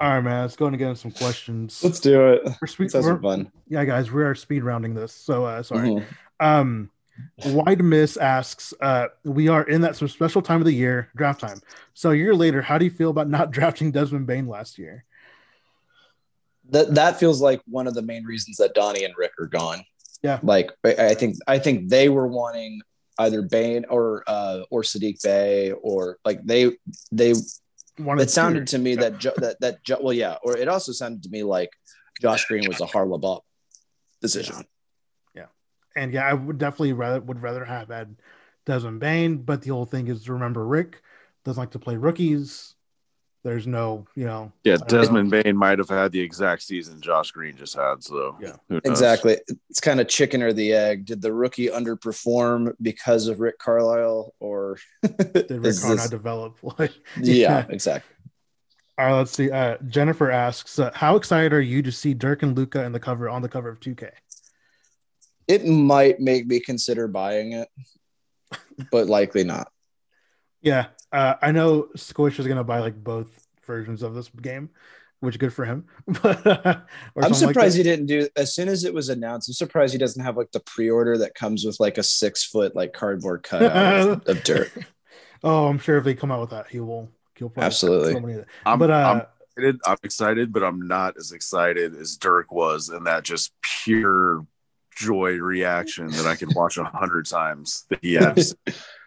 All 0.00 0.10
right, 0.10 0.20
man. 0.20 0.42
Let's 0.42 0.54
go 0.54 0.66
and 0.66 0.78
get 0.78 0.88
into 0.88 1.00
some 1.00 1.10
questions. 1.10 1.82
Let's 1.82 1.98
do 1.98 2.28
it. 2.28 2.42
We're. 2.44 3.02
We're, 3.02 3.20
fun. 3.20 3.50
Yeah, 3.68 3.84
guys, 3.84 4.12
we 4.12 4.22
are 4.22 4.34
speed 4.36 4.62
rounding 4.62 4.94
this. 4.94 5.12
So 5.12 5.44
uh, 5.44 5.62
sorry. 5.64 5.88
Mm-hmm. 5.88 6.46
Um, 6.46 6.90
Wide 7.46 7.82
Miss 7.82 8.16
asks, 8.16 8.72
uh, 8.80 9.08
we 9.24 9.48
are 9.48 9.64
in 9.64 9.80
that 9.80 9.96
some 9.96 10.08
special 10.08 10.42
time 10.42 10.60
of 10.60 10.66
the 10.66 10.72
year, 10.72 11.08
draft 11.16 11.40
time. 11.40 11.60
So 11.94 12.10
a 12.10 12.14
year 12.14 12.34
later, 12.34 12.62
how 12.62 12.78
do 12.78 12.84
you 12.84 12.90
feel 12.92 13.10
about 13.10 13.28
not 13.28 13.50
drafting 13.50 13.90
Desmond 13.90 14.26
Bane 14.26 14.46
last 14.46 14.78
year? 14.78 15.04
That 16.70 16.94
that 16.94 17.18
feels 17.18 17.40
like 17.40 17.62
one 17.66 17.86
of 17.86 17.94
the 17.94 18.02
main 18.02 18.24
reasons 18.24 18.58
that 18.58 18.74
Donnie 18.74 19.04
and 19.04 19.14
Rick 19.16 19.32
are 19.40 19.46
gone. 19.46 19.84
Yeah. 20.22 20.40
Like 20.42 20.72
I 20.84 21.14
think 21.14 21.36
I 21.46 21.58
think 21.58 21.88
they 21.88 22.08
were 22.08 22.26
wanting 22.26 22.80
either 23.18 23.42
Bane 23.42 23.84
or 23.88 24.24
uh 24.26 24.60
or 24.70 24.82
Saddiq 24.82 25.22
Bey 25.22 25.72
or 25.72 26.18
like 26.24 26.42
they 26.44 26.72
they 27.12 27.34
Wanted 27.98 28.22
it 28.22 28.30
sounded 28.30 28.68
to 28.68 28.78
me 28.78 28.94
yeah. 28.94 29.10
that 29.10 29.58
that 29.60 29.80
that 29.88 30.02
well 30.02 30.12
yeah 30.12 30.36
or 30.44 30.56
it 30.56 30.68
also 30.68 30.92
sounded 30.92 31.24
to 31.24 31.30
me 31.30 31.42
like 31.42 31.70
Josh 32.20 32.46
Green 32.46 32.68
was 32.68 32.80
a 32.80 32.86
Harlem 32.86 33.24
up 33.24 33.44
decision. 34.20 34.54
Yeah 34.56 34.68
and 35.98 36.12
yeah, 36.12 36.26
I 36.26 36.32
would 36.32 36.58
definitely 36.58 36.92
rather 36.92 37.20
would 37.20 37.42
rather 37.42 37.64
have 37.64 37.88
had 37.88 38.16
Desmond 38.64 39.00
Bane, 39.00 39.38
but 39.38 39.62
the 39.62 39.70
whole 39.70 39.84
thing 39.84 40.08
is 40.08 40.28
remember 40.28 40.64
Rick 40.64 41.02
doesn't 41.44 41.60
like 41.60 41.72
to 41.72 41.78
play 41.78 41.96
rookies. 41.96 42.74
There's 43.48 43.66
no, 43.66 44.06
you 44.14 44.26
know. 44.26 44.52
Yeah, 44.62 44.76
Desmond 44.76 45.30
know. 45.30 45.42
Bane 45.42 45.56
might 45.56 45.78
have 45.78 45.88
had 45.88 46.12
the 46.12 46.20
exact 46.20 46.62
season 46.62 47.00
Josh 47.00 47.30
Green 47.30 47.56
just 47.56 47.74
had. 47.74 48.04
So 48.04 48.36
yeah, 48.38 48.56
exactly. 48.84 49.38
It's 49.70 49.80
kind 49.80 50.00
of 50.00 50.08
chicken 50.08 50.42
or 50.42 50.52
the 50.52 50.74
egg. 50.74 51.06
Did 51.06 51.22
the 51.22 51.32
rookie 51.32 51.68
underperform 51.68 52.74
because 52.82 53.26
of 53.26 53.40
Rick 53.40 53.58
Carlisle, 53.58 54.34
or 54.38 54.76
did 55.02 55.50
Rick 55.50 55.76
Carlisle 55.80 56.10
develop? 56.10 56.58
Like, 56.78 56.92
yeah, 57.22 57.34
yeah, 57.34 57.66
exactly. 57.70 58.14
All 58.98 59.06
right, 59.06 59.16
let's 59.16 59.32
see. 59.32 59.50
Uh, 59.50 59.78
Jennifer 59.88 60.30
asks, 60.30 60.78
uh, 60.78 60.90
"How 60.92 61.16
excited 61.16 61.54
are 61.54 61.60
you 61.62 61.80
to 61.82 61.90
see 61.90 62.12
Dirk 62.12 62.42
and 62.42 62.54
Luka 62.54 62.84
in 62.84 62.92
the 62.92 63.00
cover 63.00 63.30
on 63.30 63.40
the 63.40 63.48
cover 63.48 63.70
of 63.70 63.80
2K?" 63.80 64.10
it 65.46 65.64
might 65.64 66.20
make 66.20 66.46
me 66.46 66.60
consider 66.60 67.08
buying 67.08 67.52
it, 67.52 67.68
but 68.92 69.06
likely 69.06 69.42
not. 69.42 69.72
Yeah, 70.60 70.88
uh, 71.12 71.34
I 71.40 71.52
know 71.52 71.88
Squish 71.96 72.38
is 72.38 72.46
gonna 72.46 72.64
buy 72.64 72.80
like 72.80 73.02
both 73.02 73.28
versions 73.66 74.02
of 74.02 74.14
this 74.14 74.28
game, 74.28 74.70
which 75.20 75.38
good 75.38 75.52
for 75.52 75.64
him. 75.64 75.86
but 76.22 76.46
uh, 76.46 76.80
I'm 77.20 77.34
surprised 77.34 77.76
like 77.76 77.78
he 77.78 77.82
didn't 77.82 78.06
do 78.06 78.28
as 78.36 78.54
soon 78.54 78.68
as 78.68 78.84
it 78.84 78.92
was 78.92 79.08
announced. 79.08 79.48
I'm 79.48 79.54
surprised 79.54 79.92
he 79.92 79.98
doesn't 79.98 80.22
have 80.22 80.36
like 80.36 80.52
the 80.52 80.60
pre-order 80.60 81.18
that 81.18 81.34
comes 81.34 81.64
with 81.64 81.78
like 81.80 81.98
a 81.98 82.02
six 82.02 82.44
foot 82.44 82.74
like 82.76 82.92
cardboard 82.92 83.42
cutout 83.42 84.08
of, 84.08 84.22
of 84.26 84.44
Dirk. 84.44 84.72
Oh, 85.42 85.66
I'm 85.66 85.78
sure 85.78 85.98
if 85.98 86.04
they 86.04 86.14
come 86.14 86.30
out 86.32 86.40
with 86.40 86.50
that, 86.50 86.68
he 86.68 86.80
will. 86.80 87.08
He'll 87.36 87.52
absolutely. 87.56 88.44
I'm, 88.66 88.78
but 88.78 88.90
uh, 88.90 88.94
I'm 88.94 89.22
excited. 89.56 89.80
I'm 89.86 89.96
excited, 90.02 90.52
but 90.52 90.64
I'm 90.64 90.88
not 90.88 91.16
as 91.16 91.32
excited 91.32 91.94
as 91.94 92.16
Dirk 92.16 92.50
was, 92.50 92.88
and 92.88 93.06
that 93.06 93.22
just 93.22 93.52
pure 93.62 94.44
joy 94.96 95.36
reaction 95.36 96.08
that 96.08 96.26
I 96.26 96.34
can 96.34 96.50
watch 96.54 96.76
a 96.76 96.84
hundred 96.84 97.26
times 97.26 97.86
that 97.88 98.00
he 98.02 98.14
has. 98.14 98.56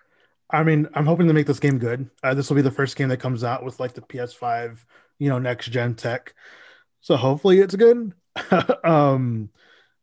I 0.51 0.63
mean, 0.63 0.87
I'm 0.93 1.05
hoping 1.05 1.27
to 1.27 1.33
make 1.33 1.47
this 1.47 1.59
game 1.59 1.79
good. 1.79 2.09
Uh, 2.23 2.33
this 2.33 2.49
will 2.49 2.55
be 2.55 2.61
the 2.61 2.71
first 2.71 2.95
game 2.95 3.09
that 3.09 3.17
comes 3.17 3.43
out 3.43 3.63
with 3.63 3.79
like 3.79 3.93
the 3.93 4.01
PS5, 4.01 4.83
you 5.19 5.29
know, 5.29 5.39
next 5.39 5.67
gen 5.67 5.95
tech. 5.95 6.33
So 6.99 7.15
hopefully 7.15 7.59
it's 7.59 7.75
good. 7.75 8.13
um, 8.83 9.49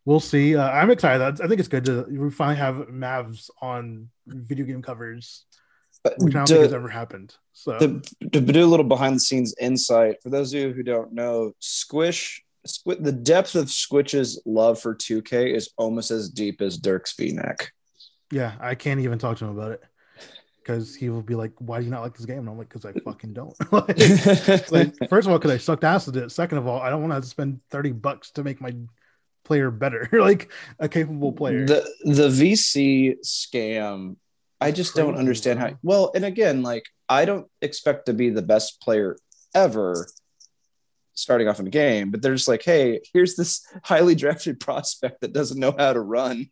we'll 0.04 0.20
see. 0.20 0.56
Uh, 0.56 0.68
I'm 0.68 0.90
excited. 0.90 1.40
I 1.40 1.46
think 1.46 1.60
it's 1.60 1.68
good 1.68 1.84
to 1.86 2.06
we 2.08 2.30
finally 2.30 2.56
have 2.56 2.88
Mavs 2.88 3.50
on 3.60 4.08
video 4.26 4.64
game 4.64 4.82
covers, 4.82 5.44
which 6.18 6.34
I 6.34 6.38
don't 6.38 6.46
to, 6.46 6.54
think 6.54 6.64
has 6.64 6.72
ever 6.72 6.88
happened. 6.88 7.34
So 7.52 7.78
to, 7.78 8.00
to 8.32 8.40
do 8.40 8.64
a 8.64 8.66
little 8.66 8.86
behind 8.86 9.16
the 9.16 9.20
scenes 9.20 9.54
insight 9.60 10.22
for 10.22 10.30
those 10.30 10.52
of 10.54 10.60
you 10.60 10.72
who 10.72 10.82
don't 10.82 11.12
know, 11.12 11.52
Squish. 11.58 12.42
Squ- 12.66 13.02
the 13.02 13.12
depth 13.12 13.54
of 13.54 13.70
Squish's 13.70 14.42
love 14.44 14.80
for 14.80 14.94
2K 14.94 15.54
is 15.54 15.70
almost 15.78 16.10
as 16.10 16.28
deep 16.28 16.60
as 16.60 16.76
Dirk's 16.76 17.14
V-neck. 17.16 17.72
Yeah, 18.30 18.54
I 18.60 18.74
can't 18.74 19.00
even 19.00 19.18
talk 19.18 19.38
to 19.38 19.46
him 19.46 19.56
about 19.56 19.72
it 19.72 19.82
because 20.68 20.94
he 20.94 21.08
will 21.08 21.22
be 21.22 21.34
like, 21.34 21.52
"Why 21.58 21.78
do 21.78 21.84
you 21.86 21.90
not 21.90 22.02
like 22.02 22.14
this 22.14 22.26
game?" 22.26 22.40
And 22.40 22.48
I'm 22.48 22.58
like, 22.58 22.68
"Because 22.68 22.84
I 22.84 22.92
fucking 23.04 23.32
don't." 23.32 23.56
like, 23.72 24.70
like, 24.70 25.08
first 25.08 25.26
of 25.26 25.32
all, 25.32 25.38
because 25.38 25.50
I 25.50 25.56
sucked 25.56 25.84
ass 25.84 26.08
at 26.08 26.16
it. 26.16 26.30
Second 26.30 26.58
of 26.58 26.66
all, 26.66 26.80
I 26.80 26.90
don't 26.90 27.08
want 27.08 27.22
to 27.22 27.28
spend 27.28 27.60
thirty 27.70 27.92
bucks 27.92 28.30
to 28.32 28.44
make 28.44 28.60
my 28.60 28.74
player 29.44 29.70
better, 29.70 30.08
like 30.12 30.52
a 30.78 30.88
capable 30.88 31.32
player. 31.32 31.64
The 31.64 31.90
the 32.04 32.28
VC 32.28 33.16
scam, 33.24 34.16
I 34.60 34.70
just 34.70 34.92
Crazy, 34.92 35.06
don't 35.06 35.18
understand 35.18 35.58
how. 35.58 35.70
Well, 35.82 36.12
and 36.14 36.24
again, 36.24 36.62
like 36.62 36.84
I 37.08 37.24
don't 37.24 37.46
expect 37.62 38.06
to 38.06 38.12
be 38.12 38.28
the 38.28 38.42
best 38.42 38.82
player 38.82 39.16
ever 39.54 40.06
starting 41.14 41.48
off 41.48 41.58
in 41.58 41.66
a 41.66 41.70
game, 41.70 42.10
but 42.10 42.20
they're 42.20 42.34
just 42.34 42.48
like, 42.48 42.62
"Hey, 42.62 43.00
here's 43.14 43.36
this 43.36 43.66
highly 43.84 44.14
drafted 44.14 44.60
prospect 44.60 45.22
that 45.22 45.32
doesn't 45.32 45.58
know 45.58 45.74
how 45.76 45.94
to 45.94 46.00
run." 46.00 46.50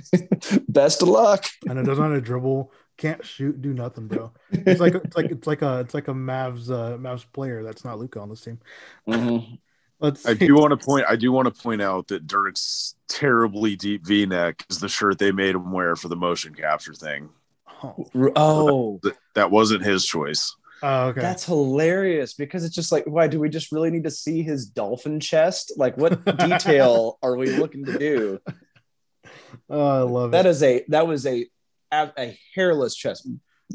Best 0.68 1.02
of 1.02 1.08
luck. 1.08 1.44
And 1.68 1.78
it 1.78 1.84
doesn't 1.84 2.02
know 2.02 2.10
how 2.10 2.14
to 2.14 2.20
dribble, 2.20 2.72
can't 2.96 3.24
shoot, 3.24 3.60
do 3.60 3.72
nothing, 3.72 4.08
bro. 4.08 4.32
It's 4.50 4.80
like 4.80 4.94
it's 4.94 5.16
like 5.16 5.30
it's 5.30 5.46
like 5.46 5.62
a 5.62 5.80
it's 5.80 5.94
like 5.94 6.08
a 6.08 6.12
Mavs 6.12 6.70
uh 6.70 6.96
Mavs 6.98 7.24
player 7.32 7.62
that's 7.62 7.84
not 7.84 7.98
Luka 7.98 8.20
on 8.20 8.28
this 8.28 8.42
team. 8.42 8.58
Mm-hmm. 9.08 9.54
Let's 10.00 10.26
I 10.26 10.34
do 10.34 10.54
want 10.54 10.78
to 10.78 10.84
point 10.84 11.06
I 11.08 11.16
do 11.16 11.30
want 11.32 11.54
to 11.54 11.62
point 11.62 11.80
out 11.80 12.08
that 12.08 12.26
Dirk's 12.26 12.94
terribly 13.08 13.76
deep 13.76 14.04
V 14.06 14.26
neck 14.26 14.64
is 14.68 14.80
the 14.80 14.88
shirt 14.88 15.18
they 15.18 15.32
made 15.32 15.54
him 15.54 15.72
wear 15.72 15.96
for 15.96 16.08
the 16.08 16.16
motion 16.16 16.54
capture 16.54 16.94
thing. 16.94 17.30
Oh, 17.84 18.06
oh. 18.36 19.00
That, 19.02 19.16
that 19.34 19.50
wasn't 19.50 19.84
his 19.84 20.04
choice. 20.04 20.54
Oh, 20.82 21.08
okay. 21.08 21.20
That's 21.20 21.44
hilarious 21.44 22.34
because 22.34 22.64
it's 22.64 22.74
just 22.74 22.90
like, 22.90 23.04
why 23.06 23.28
do 23.28 23.38
we 23.38 23.48
just 23.48 23.70
really 23.70 23.90
need 23.90 24.04
to 24.04 24.10
see 24.10 24.42
his 24.42 24.66
dolphin 24.66 25.20
chest? 25.20 25.72
Like, 25.76 25.96
what 25.96 26.24
detail 26.38 27.18
are 27.22 27.36
we 27.36 27.46
looking 27.50 27.84
to 27.84 27.98
do? 27.98 28.40
Oh, 29.72 29.80
I 29.80 30.02
love 30.02 30.30
that 30.32 30.40
it. 30.40 30.42
That 30.42 30.48
is 30.50 30.62
a 30.62 30.84
that 30.88 31.06
was 31.06 31.26
a 31.26 31.46
a 31.90 32.38
hairless 32.54 32.94
chest. 32.94 33.26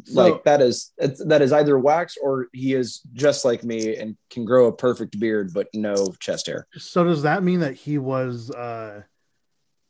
So, 0.05 0.21
like 0.21 0.43
that 0.43 0.61
is 0.61 0.91
that 0.97 1.41
is 1.41 1.51
either 1.51 1.77
wax 1.77 2.17
or 2.21 2.47
he 2.53 2.73
is 2.75 3.01
just 3.13 3.43
like 3.43 3.63
me 3.63 3.95
and 3.95 4.15
can 4.29 4.45
grow 4.45 4.67
a 4.67 4.71
perfect 4.71 5.19
beard 5.19 5.51
but 5.53 5.67
no 5.73 6.13
chest 6.19 6.45
hair. 6.45 6.67
So 6.77 7.03
does 7.03 7.23
that 7.23 7.41
mean 7.43 7.61
that 7.61 7.73
he 7.73 7.97
was 7.97 8.51
uh 8.51 9.01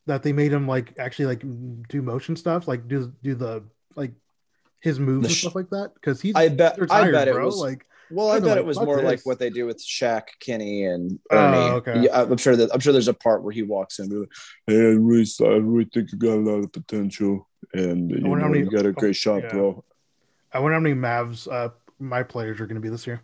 that 0.06 0.24
they 0.24 0.32
made 0.32 0.54
him 0.54 0.65
like 0.67 0.93
actually 0.98 1.26
like 1.26 1.43
do 1.89 2.02
motion 2.02 2.38
stuff, 2.38 2.67
like 2.67 2.88
do 2.88 3.13
do 3.22 3.36
the 3.36 3.63
like 3.96 4.13
his 4.80 5.00
moves 5.00 5.28
sh- 5.28 5.43
and 5.43 5.52
stuff 5.52 5.56
like 5.56 5.70
that? 5.72 5.91
Because 5.93 6.22
he's 6.22 6.36
I 6.36 6.48
bet 6.48 6.80
retired, 6.80 7.13
I 7.15 7.26
bet 7.26 7.34
bro. 7.34 7.43
it 7.43 7.46
was 7.46 7.58
like 7.58 7.86
well, 8.12 8.32
I 8.32 8.39
bet 8.39 8.50
like, 8.50 8.58
it 8.58 8.65
was 8.65 8.80
more 8.80 8.98
this. 8.98 9.06
like 9.06 9.26
what 9.26 9.39
they 9.39 9.50
do 9.50 9.65
with 9.65 9.84
Shaq, 9.84 10.24
Kenny, 10.39 10.86
and 10.86 11.20
oh, 11.32 11.38
Ernie. 11.38 11.58
Oh, 11.58 11.76
okay. 11.76 12.02
Yeah, 12.04 12.22
I'm 12.22 12.38
sure 12.38 12.56
that 12.56 12.72
I'm 12.74 12.80
sure 12.80 12.93
there's 12.93 13.08
a 13.08 13.13
part 13.13 13.43
where 13.43 13.54
he 13.54 13.63
walks 13.63 14.00
in. 14.00 14.28
Hey, 14.65 14.74
I 14.76 14.96
really, 14.96 15.26
I 15.41 15.58
really 15.58 15.89
think 15.93 16.12
you 16.12 16.17
got 16.17 16.34
a 16.34 16.41
lot 16.41 16.63
of 16.63 16.72
potential, 16.72 17.48
and 17.74 18.10
you, 18.10 18.20
know, 18.20 18.36
many, 18.36 18.60
you 18.60 18.70
got 18.70 18.86
a 18.86 18.91
great 18.91 19.15
shot, 19.15 19.43
yeah. 19.43 19.50
bro. 19.50 19.84
I 20.54 20.60
wonder 20.60 20.76
how 20.76 20.82
many 20.82 20.96
Mavs 20.96 21.52
uh, 21.52 21.70
my 22.00 22.24
players 22.24 22.60
are 22.60 22.65
going 22.65 22.76
to 22.76 22.82
be 22.82 22.89
this 22.89 23.08
year. 23.08 23.22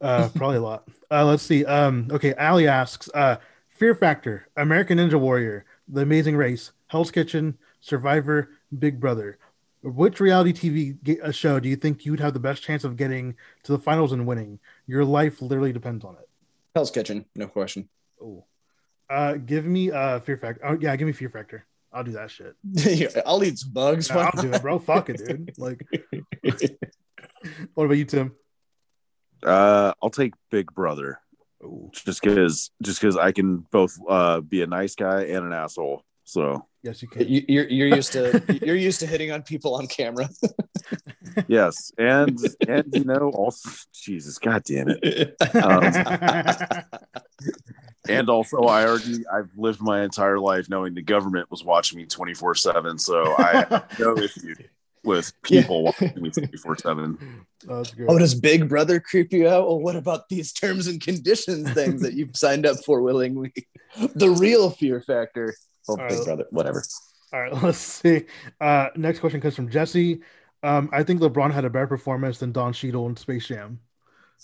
Uh, 0.00 0.28
probably 0.34 0.56
a 0.56 0.62
lot. 0.62 0.88
Uh, 1.10 1.24
let's 1.24 1.42
see. 1.42 1.64
Um, 1.64 2.08
okay, 2.10 2.34
Ali 2.34 2.68
asks, 2.68 3.08
uh, 3.14 3.36
Fear 3.70 3.94
Factor, 3.94 4.48
American 4.56 4.98
Ninja 4.98 5.18
Warrior, 5.18 5.64
The 5.88 6.02
Amazing 6.02 6.36
Race, 6.36 6.72
Hell's 6.88 7.10
Kitchen, 7.10 7.56
Survivor, 7.80 8.50
Big 8.78 9.00
Brother. 9.00 9.38
Which 9.82 10.20
reality 10.20 10.52
TV 10.52 11.34
show 11.34 11.58
do 11.58 11.68
you 11.68 11.76
think 11.76 12.06
you'd 12.06 12.20
have 12.20 12.34
the 12.34 12.40
best 12.40 12.62
chance 12.62 12.84
of 12.84 12.96
getting 12.96 13.34
to 13.64 13.72
the 13.72 13.78
finals 13.78 14.12
and 14.12 14.26
winning? 14.26 14.60
Your 14.86 15.04
life 15.04 15.42
literally 15.42 15.72
depends 15.72 16.04
on 16.04 16.14
it. 16.14 16.28
Hell's 16.74 16.90
Kitchen, 16.90 17.24
no 17.34 17.48
question. 17.48 17.88
Oh, 18.22 18.44
uh, 19.10 19.34
give 19.34 19.66
me 19.66 19.90
uh 19.90 20.20
Fear 20.20 20.36
Factor. 20.38 20.60
Oh 20.64 20.78
yeah, 20.80 20.94
give 20.96 21.06
me 21.06 21.12
Fear 21.12 21.30
Factor. 21.30 21.66
I'll 21.92 22.04
do 22.04 22.12
that 22.12 22.30
shit. 22.30 22.54
yeah, 22.72 23.08
I'll 23.26 23.42
eat 23.44 23.58
some 23.58 23.72
bugs. 23.72 24.08
No, 24.08 24.20
I'll 24.20 24.42
do 24.42 24.52
it, 24.52 24.62
bro. 24.62 24.78
Fuck 24.78 25.10
it, 25.10 25.18
dude. 25.18 25.52
Like, 25.58 25.84
what 27.74 27.84
about 27.84 27.98
you, 27.98 28.04
Tim? 28.04 28.32
Uh, 29.42 29.92
I'll 30.02 30.10
take 30.10 30.34
Big 30.50 30.72
Brother. 30.72 31.18
Ooh. 31.62 31.90
Just 31.92 32.22
because, 32.22 32.70
just 32.82 33.00
because 33.00 33.16
I 33.16 33.32
can 33.32 33.58
both 33.58 33.98
uh 34.08 34.40
be 34.40 34.62
a 34.62 34.66
nice 34.66 34.94
guy 34.94 35.24
and 35.24 35.44
an 35.44 35.52
asshole. 35.52 36.04
So 36.32 36.66
Yes, 36.82 37.00
you 37.00 37.06
can. 37.06 37.28
You, 37.28 37.60
are 37.60 37.68
you're 37.68 37.94
used 37.94 38.12
to 38.12 38.42
you're 38.60 38.74
used 38.74 38.98
to 39.00 39.06
hitting 39.06 39.30
on 39.30 39.42
people 39.42 39.76
on 39.76 39.86
camera. 39.86 40.28
yes, 41.46 41.92
and 41.96 42.36
and 42.66 42.92
you 42.92 43.04
know 43.04 43.30
also 43.30 43.68
Jesus, 43.92 44.38
God 44.38 44.64
damn 44.64 44.88
it. 44.88 45.36
Um, 45.54 45.92
and 48.08 48.28
also, 48.28 48.62
I 48.62 48.84
already 48.84 49.24
I've 49.32 49.50
lived 49.56 49.80
my 49.80 50.02
entire 50.02 50.40
life 50.40 50.68
knowing 50.68 50.94
the 50.94 51.02
government 51.02 51.52
was 51.52 51.62
watching 51.62 51.98
me 51.98 52.06
twenty 52.06 52.34
four 52.34 52.56
seven, 52.56 52.98
so 52.98 53.32
I 53.38 53.64
have 53.70 53.98
no 54.00 54.16
issue 54.18 54.54
with 55.04 55.32
people 55.42 55.92
yeah. 56.00 56.06
watching 56.10 56.22
me 56.22 56.30
24 56.30 56.76
7. 56.78 57.44
Oh, 57.68 58.18
does 58.18 58.36
Big 58.36 58.68
Brother 58.68 59.00
creep 59.00 59.32
you 59.32 59.48
out? 59.48 59.66
Well, 59.66 59.80
what 59.80 59.96
about 59.96 60.28
these 60.28 60.52
terms 60.52 60.86
and 60.86 61.00
conditions 61.00 61.72
things 61.72 62.02
that 62.02 62.14
you've 62.14 62.36
signed 62.36 62.66
up 62.66 62.76
for 62.84 63.02
willingly? 63.02 63.52
The 64.14 64.30
real 64.30 64.70
fear 64.70 65.00
factor. 65.00 65.56
Oh, 65.88 65.96
Big 65.96 66.10
right. 66.10 66.24
Brother, 66.24 66.46
whatever. 66.50 66.82
All 67.32 67.40
right, 67.40 67.52
let's 67.62 67.78
see. 67.78 68.24
Uh, 68.60 68.88
next 68.96 69.20
question 69.20 69.40
comes 69.40 69.56
from 69.56 69.70
Jesse. 69.70 70.20
Um, 70.62 70.90
I 70.92 71.02
think 71.02 71.20
LeBron 71.20 71.52
had 71.52 71.64
a 71.64 71.70
better 71.70 71.86
performance 71.86 72.38
than 72.38 72.52
Don 72.52 72.72
Cheadle 72.72 73.08
in 73.08 73.16
Space 73.16 73.48
Jam. 73.48 73.80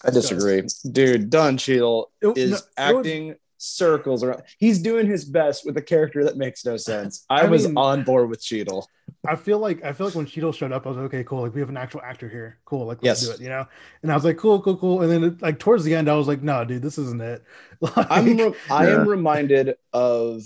I 0.04 0.10
disagree, 0.10 0.62
dude. 0.90 1.30
Don 1.30 1.56
Cheadle 1.56 2.10
it, 2.20 2.38
is 2.38 2.50
no, 2.50 2.58
acting 2.76 3.28
was, 3.28 3.36
circles 3.58 4.22
around. 4.22 4.42
He's 4.58 4.80
doing 4.80 5.06
his 5.06 5.24
best 5.24 5.66
with 5.66 5.76
a 5.76 5.82
character 5.82 6.24
that 6.24 6.36
makes 6.36 6.64
no 6.64 6.76
sense. 6.76 7.24
I, 7.30 7.42
I 7.42 7.44
was 7.46 7.66
mean, 7.66 7.76
on 7.76 8.04
board 8.04 8.30
with 8.30 8.40
Cheadle. 8.40 8.88
I 9.26 9.34
feel 9.34 9.58
like 9.58 9.84
I 9.84 9.92
feel 9.92 10.06
like 10.06 10.14
when 10.14 10.26
Cheadle 10.26 10.52
showed 10.52 10.72
up, 10.72 10.86
I 10.86 10.90
was 10.90 10.98
like, 10.98 11.06
okay, 11.06 11.24
cool. 11.24 11.42
Like 11.42 11.54
we 11.54 11.60
have 11.60 11.68
an 11.68 11.76
actual 11.76 12.00
actor 12.02 12.28
here. 12.28 12.58
Cool. 12.64 12.86
Like 12.86 13.02
let's 13.02 13.22
yes. 13.22 13.28
do 13.28 13.34
it. 13.34 13.40
You 13.40 13.48
know. 13.48 13.66
And 14.02 14.12
I 14.12 14.14
was 14.14 14.24
like, 14.24 14.36
cool, 14.36 14.62
cool, 14.62 14.76
cool. 14.76 15.02
And 15.02 15.10
then 15.10 15.38
like 15.40 15.58
towards 15.58 15.82
the 15.84 15.94
end, 15.94 16.08
I 16.08 16.14
was 16.14 16.28
like, 16.28 16.42
no, 16.42 16.64
dude, 16.64 16.82
this 16.82 16.98
isn't 16.98 17.20
it. 17.20 17.44
Like, 17.80 18.06
I'm 18.10 18.36
re- 18.36 18.54
I 18.68 18.88
am 18.88 19.08
reminded 19.08 19.76
of 19.92 20.42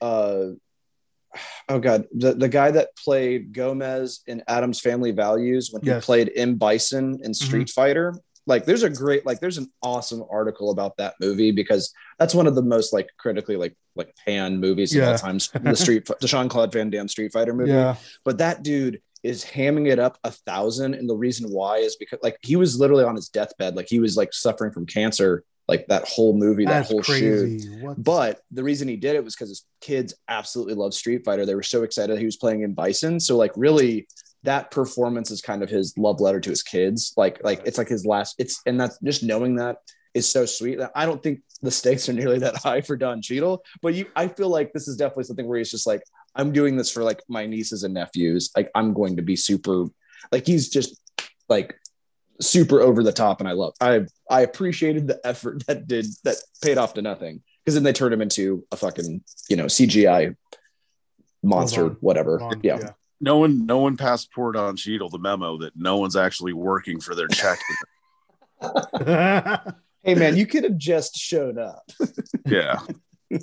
uh 0.00 0.46
oh 1.68 1.78
god 1.78 2.06
the, 2.12 2.34
the 2.34 2.48
guy 2.48 2.70
that 2.70 2.96
played 2.96 3.52
gomez 3.52 4.20
in 4.26 4.42
Addams 4.48 4.80
Family 4.80 5.10
values 5.10 5.70
when 5.72 5.82
he 5.82 5.88
yes. 5.88 6.04
played 6.04 6.30
m 6.34 6.56
bison 6.56 7.20
in 7.22 7.34
street 7.34 7.68
mm-hmm. 7.68 7.80
fighter 7.80 8.14
like 8.46 8.64
there's 8.64 8.82
a 8.82 8.90
great 8.90 9.24
like 9.24 9.40
there's 9.40 9.58
an 9.58 9.68
awesome 9.82 10.22
article 10.30 10.70
about 10.70 10.96
that 10.96 11.14
movie 11.20 11.50
because 11.50 11.92
that's 12.18 12.34
one 12.34 12.46
of 12.46 12.54
the 12.54 12.62
most 12.62 12.92
like 12.92 13.08
critically 13.18 13.56
like 13.56 13.74
like 13.96 14.14
pan 14.24 14.58
movies 14.58 14.94
yeah. 14.94 15.04
of 15.04 15.08
all 15.10 15.18
times 15.18 15.50
the 15.62 15.76
street 15.76 16.06
the 16.20 16.26
jean-claude 16.26 16.72
van 16.72 16.90
damme 16.90 17.08
street 17.08 17.32
fighter 17.32 17.54
movie 17.54 17.70
yeah. 17.70 17.96
but 18.24 18.38
that 18.38 18.62
dude 18.62 19.00
is 19.22 19.44
hamming 19.44 19.90
it 19.90 19.98
up 19.98 20.18
a 20.24 20.30
thousand 20.30 20.94
and 20.94 21.08
the 21.08 21.16
reason 21.16 21.50
why 21.50 21.78
is 21.78 21.96
because 21.96 22.18
like 22.22 22.36
he 22.42 22.56
was 22.56 22.78
literally 22.78 23.04
on 23.04 23.16
his 23.16 23.28
deathbed 23.28 23.74
like 23.74 23.88
he 23.88 23.98
was 23.98 24.16
like 24.16 24.32
suffering 24.32 24.70
from 24.70 24.84
cancer 24.84 25.44
like 25.66 25.86
that 25.88 26.06
whole 26.06 26.36
movie, 26.36 26.64
That's 26.66 26.88
that 26.88 26.92
whole 26.94 27.02
crazy. 27.02 27.60
shoot. 27.60 27.82
What? 27.82 28.02
But 28.02 28.40
the 28.50 28.62
reason 28.62 28.86
he 28.88 28.96
did 28.96 29.16
it 29.16 29.24
was 29.24 29.34
because 29.34 29.48
his 29.48 29.64
kids 29.80 30.14
absolutely 30.28 30.74
love 30.74 30.94
Street 30.94 31.24
Fighter. 31.24 31.46
They 31.46 31.54
were 31.54 31.62
so 31.62 31.82
excited 31.82 32.18
he 32.18 32.24
was 32.24 32.36
playing 32.36 32.62
in 32.62 32.74
Bison. 32.74 33.18
So 33.18 33.36
like 33.36 33.52
really 33.56 34.06
that 34.42 34.70
performance 34.70 35.30
is 35.30 35.40
kind 35.40 35.62
of 35.62 35.70
his 35.70 35.96
love 35.96 36.20
letter 36.20 36.40
to 36.40 36.50
his 36.50 36.62
kids. 36.62 37.14
Like 37.16 37.42
like 37.42 37.62
it's 37.64 37.78
like 37.78 37.88
his 37.88 38.04
last 38.04 38.34
it's 38.38 38.60
and 38.66 38.78
that's 38.78 38.98
just 39.00 39.22
knowing 39.22 39.56
that 39.56 39.78
is 40.12 40.28
so 40.28 40.44
sweet. 40.44 40.78
I 40.94 41.06
don't 41.06 41.22
think 41.22 41.40
the 41.62 41.70
stakes 41.70 42.08
are 42.08 42.12
nearly 42.12 42.38
that 42.40 42.56
high 42.62 42.82
for 42.82 42.96
Don 42.96 43.22
Cheadle, 43.22 43.64
but 43.80 43.94
you 43.94 44.06
I 44.14 44.28
feel 44.28 44.50
like 44.50 44.72
this 44.72 44.86
is 44.86 44.96
definitely 44.96 45.24
something 45.24 45.46
where 45.48 45.58
he's 45.58 45.70
just 45.70 45.86
like, 45.86 46.02
I'm 46.34 46.52
doing 46.52 46.76
this 46.76 46.90
for 46.90 47.02
like 47.02 47.22
my 47.28 47.46
nieces 47.46 47.84
and 47.84 47.94
nephews. 47.94 48.50
Like 48.54 48.70
I'm 48.74 48.92
going 48.92 49.16
to 49.16 49.22
be 49.22 49.34
super 49.36 49.86
Like 50.30 50.46
he's 50.46 50.68
just 50.68 51.00
like 51.48 51.74
super 52.40 52.80
over 52.80 53.02
the 53.02 53.12
top, 53.12 53.40
and 53.40 53.48
I 53.48 53.52
love. 53.52 53.74
I 53.80 54.06
I 54.30 54.42
appreciated 54.42 55.06
the 55.06 55.20
effort 55.24 55.66
that 55.66 55.86
did 55.86 56.06
that 56.24 56.36
paid 56.62 56.78
off 56.78 56.94
to 56.94 57.02
nothing 57.02 57.42
because 57.64 57.74
then 57.74 57.84
they 57.84 57.92
turned 57.92 58.14
him 58.14 58.22
into 58.22 58.64
a 58.72 58.76
fucking 58.76 59.22
you 59.48 59.56
know 59.56 59.66
CGI 59.66 60.36
monster, 61.42 61.90
whatever. 62.00 62.40
yeah. 62.62 62.78
yeah. 62.80 62.90
No 63.20 63.38
one, 63.38 63.64
no 63.64 63.78
one 63.78 63.96
passport 63.96 64.54
on 64.54 64.76
Cheadle 64.76 65.08
the 65.08 65.18
memo 65.18 65.56
that 65.58 65.72
no 65.76 65.96
one's 65.96 66.16
actually 66.16 66.52
working 66.52 67.00
for 67.00 67.14
their 67.14 67.28
check. 67.28 67.58
hey 70.02 70.14
man, 70.14 70.36
you 70.36 70.46
could 70.46 70.64
have 70.64 70.76
just 70.76 71.16
showed 71.16 71.58
up. 71.58 71.90
yeah. 72.44 72.80
All 73.32 73.38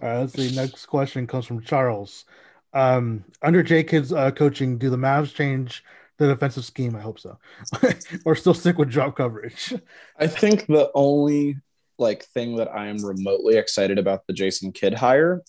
right, 0.00 0.18
let's 0.20 0.32
see. 0.34 0.54
Next 0.54 0.86
question 0.86 1.26
comes 1.26 1.46
from 1.46 1.62
Charles. 1.62 2.24
Um, 2.72 3.24
under 3.42 3.62
J 3.62 3.84
Kidd's 3.84 4.12
uh, 4.12 4.30
coaching, 4.30 4.78
do 4.78 4.90
the 4.90 4.96
Mavs 4.96 5.34
change 5.34 5.84
the 6.20 6.28
defensive 6.28 6.64
scheme? 6.64 6.94
I 6.94 7.00
hope 7.00 7.18
so, 7.18 7.38
or 8.24 8.36
still 8.36 8.54
stick 8.54 8.78
with 8.78 8.90
drop 8.90 9.16
coverage. 9.16 9.74
I 10.18 10.26
think 10.26 10.66
the 10.66 10.90
only 10.94 11.56
like 11.98 12.24
thing 12.24 12.56
that 12.56 12.68
I 12.68 12.86
am 12.86 13.04
remotely 13.04 13.56
excited 13.56 13.98
about 13.98 14.26
the 14.26 14.32
Jason 14.32 14.72
Kidd 14.72 14.94
hire 14.94 15.42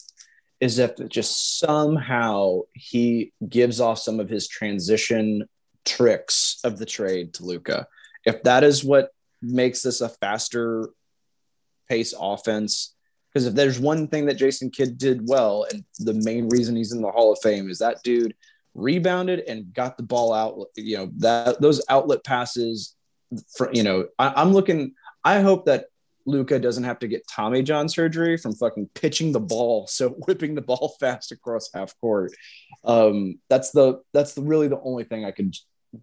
is 0.60 0.80
if 0.80 0.92
just 1.10 1.60
somehow 1.60 2.62
he 2.74 3.34
gives 3.48 3.82
off 3.82 4.00
some 4.00 4.20
of 4.20 4.30
his 4.30 4.48
transition 4.48 5.48
tricks 5.86 6.60
of 6.64 6.78
the 6.78 6.86
trade 6.86 7.34
to 7.36 7.46
Luka. 7.46 7.88
If 8.26 8.44
that 8.44 8.64
is 8.64 8.84
what 8.84 9.10
makes 9.42 9.82
this 9.82 10.02
a 10.02 10.10
faster 10.10 10.90
pace 11.90 12.14
offense, 12.18 12.94
because 13.34 13.48
if 13.48 13.56
there's 13.56 13.80
one 13.80 14.08
thing 14.08 14.26
that 14.26 14.36
Jason 14.36 14.70
Kidd 14.70 14.98
did 14.98 15.28
well, 15.28 15.66
and 15.72 15.84
the 16.00 16.14
main 16.14 16.50
reason 16.50 16.76
he's 16.76 16.92
in 16.92 17.02
the 17.02 17.12
Hall 17.12 17.32
of 17.32 17.40
Fame 17.42 17.70
is 17.70 17.80
that 17.80 18.04
dude 18.04 18.36
rebounded 18.74 19.42
and 19.42 19.74
got 19.74 19.98
the 19.98 20.04
ball 20.04 20.34
out. 20.34 20.58
You 20.76 20.98
know 20.98 21.12
that 21.18 21.62
those 21.62 21.84
outlet 21.90 22.24
passes. 22.24 22.96
For, 23.56 23.72
you 23.74 23.84
know, 23.84 24.08
I, 24.20 24.34
I'm 24.36 24.54
looking. 24.54 24.94
I 25.24 25.42
hope 25.42 25.66
that 25.66 25.86
Luka 26.26 26.60
doesn't 26.60 26.84
have 26.84 27.00
to 27.00 27.08
get 27.08 27.28
Tommy 27.28 27.64
John 27.64 27.90
surgery 27.90 28.38
from 28.38 28.54
fucking 28.54 28.90
pitching 28.94 29.32
the 29.32 29.40
ball, 29.40 29.88
so 29.90 30.10
whipping 30.10 30.56
the 30.56 30.62
ball 30.62 30.96
fast 31.00 31.32
across 31.32 31.70
half 31.74 31.98
court. 32.00 32.34
Um, 32.84 33.40
that's 33.50 33.72
the 33.72 34.02
that's 34.14 34.34
the, 34.34 34.42
really 34.42 34.68
the 34.68 34.82
only 34.82 35.04
thing 35.04 35.26
I 35.26 35.32
could 35.32 35.56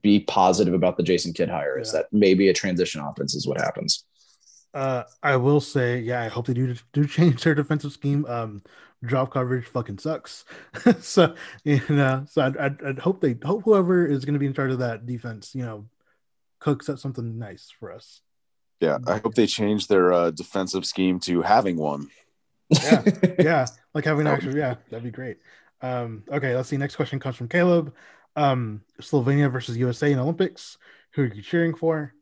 be 0.02 0.20
positive 0.20 0.74
about 0.74 0.96
the 0.96 1.02
Jason 1.02 1.32
Kidd 1.32 1.48
hire 1.48 1.76
yeah. 1.76 1.82
is 1.82 1.92
that 1.92 2.06
maybe 2.12 2.48
a 2.48 2.54
transition 2.54 3.00
offense 3.00 3.34
is 3.34 3.46
what 3.46 3.58
happens. 3.58 4.04
Uh, 4.74 5.04
I 5.22 5.36
will 5.36 5.60
say, 5.60 6.00
yeah, 6.00 6.22
I 6.22 6.28
hope 6.28 6.46
they 6.46 6.54
do 6.54 6.74
do 6.92 7.06
change 7.06 7.42
their 7.42 7.54
defensive 7.54 7.92
scheme. 7.92 8.24
Um, 8.26 8.62
drop 9.02 9.32
coverage 9.32 9.66
fucking 9.66 9.98
sucks. 9.98 10.44
so 11.00 11.34
you 11.64 11.80
know, 11.88 12.24
so 12.28 12.42
I'd, 12.42 12.56
I'd, 12.56 12.82
I'd, 12.84 12.98
hope 12.98 13.20
they 13.20 13.36
hope 13.42 13.64
whoever 13.64 14.06
is 14.06 14.24
going 14.24 14.34
to 14.34 14.38
be 14.40 14.46
in 14.46 14.54
charge 14.54 14.72
of 14.72 14.80
that 14.80 15.06
defense, 15.06 15.54
you 15.54 15.64
know, 15.64 15.86
cooks 16.58 16.88
up 16.88 16.98
something 16.98 17.38
nice 17.38 17.72
for 17.78 17.92
us. 17.92 18.20
Yeah, 18.80 18.98
I 19.06 19.18
hope 19.18 19.34
they 19.34 19.46
change 19.46 19.88
their 19.88 20.12
uh, 20.12 20.30
defensive 20.30 20.86
scheme 20.86 21.18
to 21.20 21.42
having 21.42 21.76
one. 21.76 22.08
Yeah, 22.70 23.02
yeah, 23.38 23.66
like 23.94 24.04
having 24.04 24.26
actually, 24.26 24.58
yeah, 24.58 24.76
that'd 24.90 25.04
be 25.04 25.10
great. 25.10 25.38
Um, 25.80 26.24
okay, 26.30 26.54
let's 26.54 26.68
see. 26.68 26.76
Next 26.76 26.96
question 26.96 27.18
comes 27.18 27.36
from 27.36 27.48
Caleb. 27.48 27.94
Um, 28.36 28.82
Slovenia 29.00 29.50
versus 29.50 29.76
USA 29.76 30.12
in 30.12 30.18
Olympics. 30.18 30.78
Who 31.12 31.22
are 31.22 31.34
you 31.34 31.42
cheering 31.42 31.74
for? 31.74 32.14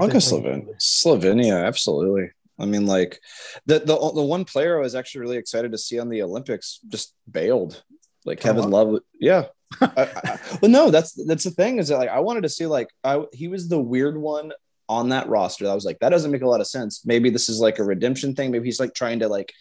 I'll 0.00 0.08
go 0.08 0.18
Slovenia. 0.18 0.74
Slovenia, 0.80 1.66
absolutely. 1.66 2.30
I 2.58 2.64
mean, 2.64 2.86
like 2.86 3.20
the, 3.66 3.80
the 3.80 3.96
the 4.14 4.22
one 4.22 4.44
player 4.44 4.78
I 4.78 4.82
was 4.82 4.94
actually 4.94 5.22
really 5.22 5.36
excited 5.36 5.72
to 5.72 5.78
see 5.78 5.98
on 5.98 6.08
the 6.08 6.22
Olympics 6.22 6.80
just 6.88 7.14
bailed, 7.30 7.82
like 8.24 8.40
Kevin 8.40 8.70
Love. 8.70 9.00
Yeah, 9.18 9.46
I, 9.80 10.08
I, 10.24 10.38
well, 10.60 10.70
no, 10.70 10.90
that's 10.90 11.12
that's 11.26 11.44
the 11.44 11.50
thing 11.50 11.78
is 11.78 11.88
that 11.88 11.98
like 11.98 12.10
I 12.10 12.20
wanted 12.20 12.42
to 12.42 12.48
see 12.48 12.66
like 12.66 12.88
I 13.02 13.24
he 13.32 13.48
was 13.48 13.68
the 13.68 13.80
weird 13.80 14.16
one 14.16 14.52
on 14.88 15.08
that 15.08 15.28
roster. 15.28 15.68
I 15.68 15.74
was 15.74 15.84
like, 15.84 15.98
that 16.00 16.10
doesn't 16.10 16.30
make 16.30 16.42
a 16.42 16.48
lot 16.48 16.60
of 16.60 16.66
sense. 16.66 17.04
Maybe 17.04 17.30
this 17.30 17.48
is 17.48 17.58
like 17.58 17.78
a 17.78 17.84
redemption 17.84 18.34
thing. 18.34 18.50
Maybe 18.50 18.66
he's 18.66 18.80
like 18.80 18.94
trying 18.94 19.20
to 19.20 19.28
like 19.28 19.52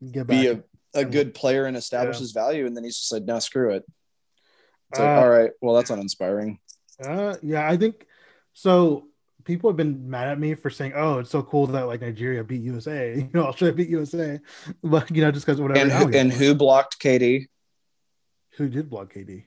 be 0.00 0.46
a, 0.46 0.62
a 0.94 1.04
good 1.04 1.34
player 1.34 1.66
and 1.66 1.76
establish 1.76 2.16
yeah. 2.16 2.20
his 2.20 2.32
value, 2.32 2.66
and 2.66 2.76
then 2.76 2.84
he's 2.84 2.98
just 2.98 3.12
like, 3.12 3.24
no, 3.24 3.38
screw 3.38 3.72
it. 3.72 3.84
It's 4.90 5.00
like, 5.00 5.08
uh, 5.08 5.20
all 5.20 5.28
right, 5.28 5.50
well, 5.60 5.74
that's 5.74 5.90
uninspiring. 5.90 6.58
Uh, 7.02 7.36
yeah, 7.42 7.68
I 7.68 7.76
think 7.76 8.06
so. 8.52 9.08
People 9.46 9.70
have 9.70 9.76
been 9.76 10.10
mad 10.10 10.28
at 10.28 10.38
me 10.38 10.54
for 10.54 10.68
saying, 10.68 10.92
"Oh, 10.94 11.20
it's 11.20 11.30
so 11.30 11.42
cool 11.42 11.66
that 11.68 11.86
like 11.86 12.02
Nigeria 12.02 12.44
beat 12.44 12.60
USA." 12.62 13.14
You 13.16 13.30
know, 13.32 13.52
should 13.52 13.76
beat 13.76 13.88
USA, 13.88 14.40
but 14.82 15.10
you 15.14 15.22
know, 15.22 15.30
just 15.30 15.46
because 15.46 15.60
whatever. 15.60 15.80
And, 15.80 15.92
who, 15.92 16.18
and 16.18 16.32
who 16.32 16.54
blocked 16.54 17.00
KD? 17.00 17.46
Who 18.56 18.68
did 18.68 18.90
block 18.90 19.14
KD? 19.14 19.38
It 19.38 19.44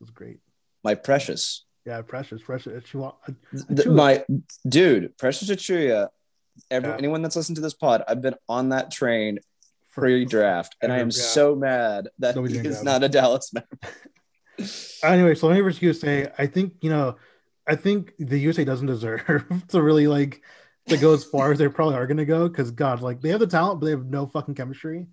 was 0.00 0.10
great. 0.10 0.38
My 0.84 0.94
precious. 0.94 1.64
Yeah, 1.86 2.02
Precious, 2.02 2.42
Precious 2.42 2.84
Achiuwa. 2.84 3.14
The, 3.50 3.90
my 3.90 4.22
dude, 4.68 5.16
Precious 5.16 5.48
Achiuwa. 5.48 6.08
Every, 6.70 6.90
yeah. 6.90 6.96
Anyone 6.96 7.22
that's 7.22 7.34
listened 7.36 7.56
to 7.56 7.62
this 7.62 7.72
pod, 7.72 8.04
I've 8.06 8.20
been 8.20 8.34
on 8.46 8.70
that 8.70 8.90
train 8.90 9.38
pre-draft, 9.92 10.76
and 10.82 10.92
I 10.92 10.98
am 10.98 11.06
yeah. 11.06 11.12
so 11.12 11.54
mad 11.54 12.08
that 12.18 12.36
Nobody 12.36 12.58
he 12.58 12.66
is 12.66 12.82
not 12.82 13.02
a 13.02 13.08
Dallas 13.08 13.52
member. 13.54 13.68
anyway, 15.02 15.34
so 15.34 15.46
let 15.46 15.54
me 15.54 15.60
versus 15.60 16.00
say, 16.00 16.30
I 16.38 16.46
think 16.46 16.74
you 16.82 16.90
know, 16.90 17.16
I 17.68 17.76
think 17.76 18.14
the 18.18 18.38
USA 18.38 18.64
doesn't 18.64 18.86
deserve 18.86 19.44
to 19.68 19.82
really 19.82 20.06
like 20.06 20.42
to 20.88 20.96
go 20.96 21.12
as 21.12 21.24
far 21.24 21.52
as 21.52 21.58
they 21.58 21.68
probably 21.68 21.96
are 21.96 22.06
going 22.06 22.16
to 22.16 22.24
go 22.24 22.48
because 22.48 22.70
God, 22.70 23.02
like 23.02 23.20
they 23.20 23.28
have 23.28 23.40
the 23.40 23.46
talent, 23.46 23.80
but 23.80 23.86
they 23.86 23.92
have 23.92 24.06
no 24.06 24.26
fucking 24.26 24.54
chemistry, 24.54 25.06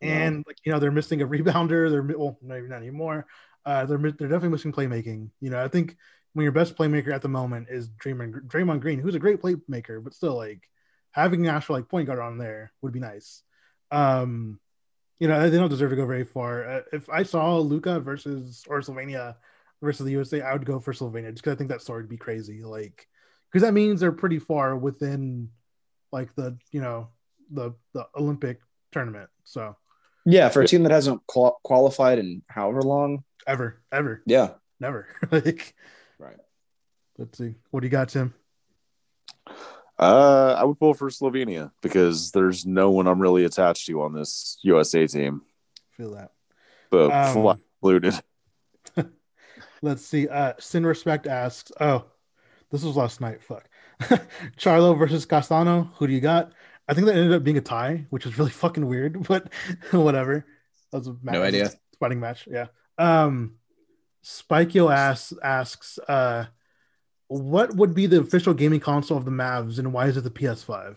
and 0.00 0.44
like 0.46 0.56
you 0.64 0.72
know 0.72 0.78
they're 0.78 0.90
missing 0.90 1.20
a 1.22 1.26
rebounder. 1.26 1.90
They're 1.90 2.18
well, 2.18 2.38
maybe 2.42 2.68
not 2.68 2.78
anymore. 2.78 3.26
Uh, 3.66 3.84
they're 3.84 3.98
they're 3.98 4.28
definitely 4.28 4.48
missing 4.48 4.72
playmaking. 4.72 5.30
You 5.40 5.50
know, 5.50 5.62
I 5.62 5.68
think 5.68 5.96
when 6.32 6.44
your 6.44 6.52
best 6.52 6.76
playmaker 6.76 7.12
at 7.12 7.22
the 7.22 7.28
moment 7.28 7.68
is 7.70 7.88
Draymond 7.88 8.46
Draymond 8.46 8.80
Green, 8.80 8.98
who's 8.98 9.14
a 9.14 9.20
great 9.20 9.42
playmaker, 9.42 10.02
but 10.02 10.14
still 10.14 10.36
like 10.36 10.62
having 11.12 11.46
an 11.46 11.54
actual 11.54 11.76
like 11.76 11.88
point 11.88 12.06
guard 12.06 12.18
on 12.18 12.38
there 12.38 12.72
would 12.82 12.92
be 12.92 13.00
nice. 13.00 13.42
Um, 13.90 14.58
you 15.18 15.28
know, 15.28 15.50
they 15.50 15.58
don't 15.58 15.68
deserve 15.68 15.90
to 15.90 15.96
go 15.96 16.06
very 16.06 16.24
far. 16.24 16.64
Uh, 16.64 16.80
if 16.92 17.10
I 17.10 17.24
saw 17.24 17.58
Luka 17.58 18.00
versus 18.00 18.64
or 18.68 18.80
Slovenia 18.80 19.36
versus 19.80 20.04
the 20.04 20.12
USA, 20.12 20.42
I 20.42 20.52
would 20.52 20.64
go 20.64 20.80
for 20.80 20.92
Slovenia 20.92 21.30
just 21.30 21.42
because 21.42 21.54
I 21.54 21.58
think 21.58 21.70
that 21.70 21.82
story 21.82 22.02
would 22.02 22.10
be 22.10 22.16
crazy. 22.16 22.62
Like, 22.62 23.06
because 23.50 23.62
that 23.62 23.74
means 23.74 24.00
they're 24.00 24.12
pretty 24.12 24.38
far 24.38 24.76
within 24.76 25.50
like 26.12 26.34
the 26.34 26.56
you 26.72 26.80
know 26.80 27.08
the 27.50 27.74
the 27.94 28.06
Olympic 28.16 28.60
tournament. 28.92 29.30
So 29.44 29.76
yeah, 30.24 30.48
for 30.48 30.62
a 30.62 30.66
team 30.66 30.82
that 30.84 30.92
hasn't 30.92 31.26
qual- 31.26 31.60
qualified 31.64 32.18
in 32.18 32.42
however 32.48 32.82
long, 32.82 33.24
ever, 33.46 33.80
ever. 33.90 34.22
Yeah, 34.26 34.52
never. 34.78 35.08
like, 35.30 35.74
right. 36.18 36.36
Let's 37.18 37.38
see. 37.38 37.54
What 37.70 37.80
do 37.80 37.86
you 37.86 37.90
got, 37.90 38.10
Tim? 38.10 38.34
Uh, 39.98 40.56
I 40.56 40.64
would 40.64 40.78
pull 40.78 40.94
for 40.94 41.10
Slovenia 41.10 41.70
because 41.82 42.30
there's 42.30 42.64
no 42.64 42.90
one 42.90 43.06
I'm 43.06 43.20
really 43.20 43.44
attached 43.44 43.86
to 43.86 44.02
on 44.02 44.14
this 44.14 44.58
USA 44.62 45.06
team. 45.06 45.42
Feel 45.96 46.14
that. 46.14 46.30
But 46.90 47.12
um, 47.12 47.58
included. 47.82 48.14
Let's 49.82 50.04
see. 50.04 50.28
Uh, 50.28 50.54
Sin 50.58 50.84
Respect 50.84 51.26
asks, 51.26 51.72
"Oh, 51.80 52.04
this 52.70 52.84
was 52.84 52.96
last 52.96 53.20
night. 53.20 53.42
Fuck. 53.42 53.68
Charlo 54.56 54.98
versus 54.98 55.26
Castano. 55.26 55.90
Who 55.96 56.06
do 56.06 56.12
you 56.12 56.20
got? 56.20 56.52
I 56.88 56.94
think 56.94 57.06
that 57.06 57.16
ended 57.16 57.32
up 57.32 57.44
being 57.44 57.58
a 57.58 57.62
tie, 57.62 58.06
which 58.10 58.26
is 58.26 58.38
really 58.38 58.50
fucking 58.64 58.86
weird, 58.86 59.26
but 59.26 59.52
whatever. 59.90 60.46
That 60.92 60.98
was 60.98 61.06
a 61.08 61.16
match. 61.22 61.34
no 61.34 61.42
idea. 61.42 61.70
Fighting 61.98 62.20
match. 62.20 62.48
Yeah. 62.50 62.66
Um, 62.98 63.56
Spikeo 64.24 64.92
asks 64.92 65.32
asks 65.42 65.98
uh, 66.08 66.46
what 67.28 67.74
would 67.76 67.94
be 67.94 68.06
the 68.06 68.20
official 68.20 68.54
gaming 68.54 68.80
console 68.80 69.16
of 69.16 69.24
the 69.24 69.30
Mavs, 69.30 69.78
and 69.78 69.92
why 69.92 70.06
is 70.06 70.16
it 70.16 70.22
the 70.22 70.30
PS5? 70.30 70.96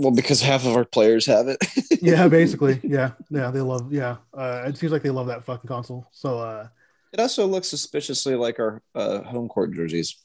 Well, 0.00 0.12
because 0.12 0.40
half 0.40 0.64
of 0.64 0.74
our 0.74 0.86
players 0.86 1.26
have 1.26 1.46
it. 1.46 1.58
yeah, 2.02 2.26
basically. 2.26 2.80
Yeah, 2.90 3.12
yeah, 3.28 3.50
they 3.50 3.60
love. 3.60 3.92
Yeah, 3.92 4.16
uh, 4.32 4.64
it 4.66 4.78
seems 4.78 4.92
like 4.92 5.02
they 5.02 5.10
love 5.10 5.26
that 5.26 5.44
fucking 5.44 5.68
console. 5.68 6.08
So 6.10 6.38
uh, 6.38 6.68
it 7.12 7.20
also 7.20 7.46
looks 7.46 7.68
suspiciously 7.68 8.34
like 8.34 8.58
our 8.58 8.80
uh, 8.94 9.20
home 9.20 9.48
court 9.48 9.74
jerseys. 9.74 10.16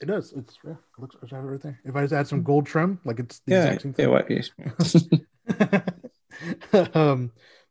It 0.00 0.06
does. 0.06 0.32
It's 0.32 0.58
yeah, 0.64 0.72
it 0.72 0.98
looks 0.98 1.14
I 1.22 1.36
have 1.36 1.44
it 1.44 1.48
right 1.48 1.60
there. 1.60 1.80
If 1.84 1.94
I 1.94 2.02
just 2.02 2.14
add 2.14 2.26
some 2.26 2.42
gold 2.42 2.66
trim, 2.66 2.98
like 3.04 3.20
it's 3.20 3.38
the 3.46 3.52
yeah, 3.52 3.64
exact 3.66 3.82
same 3.82 3.92
thing. 3.94 4.08
Yeah, 6.72 6.90
um, 6.94 7.30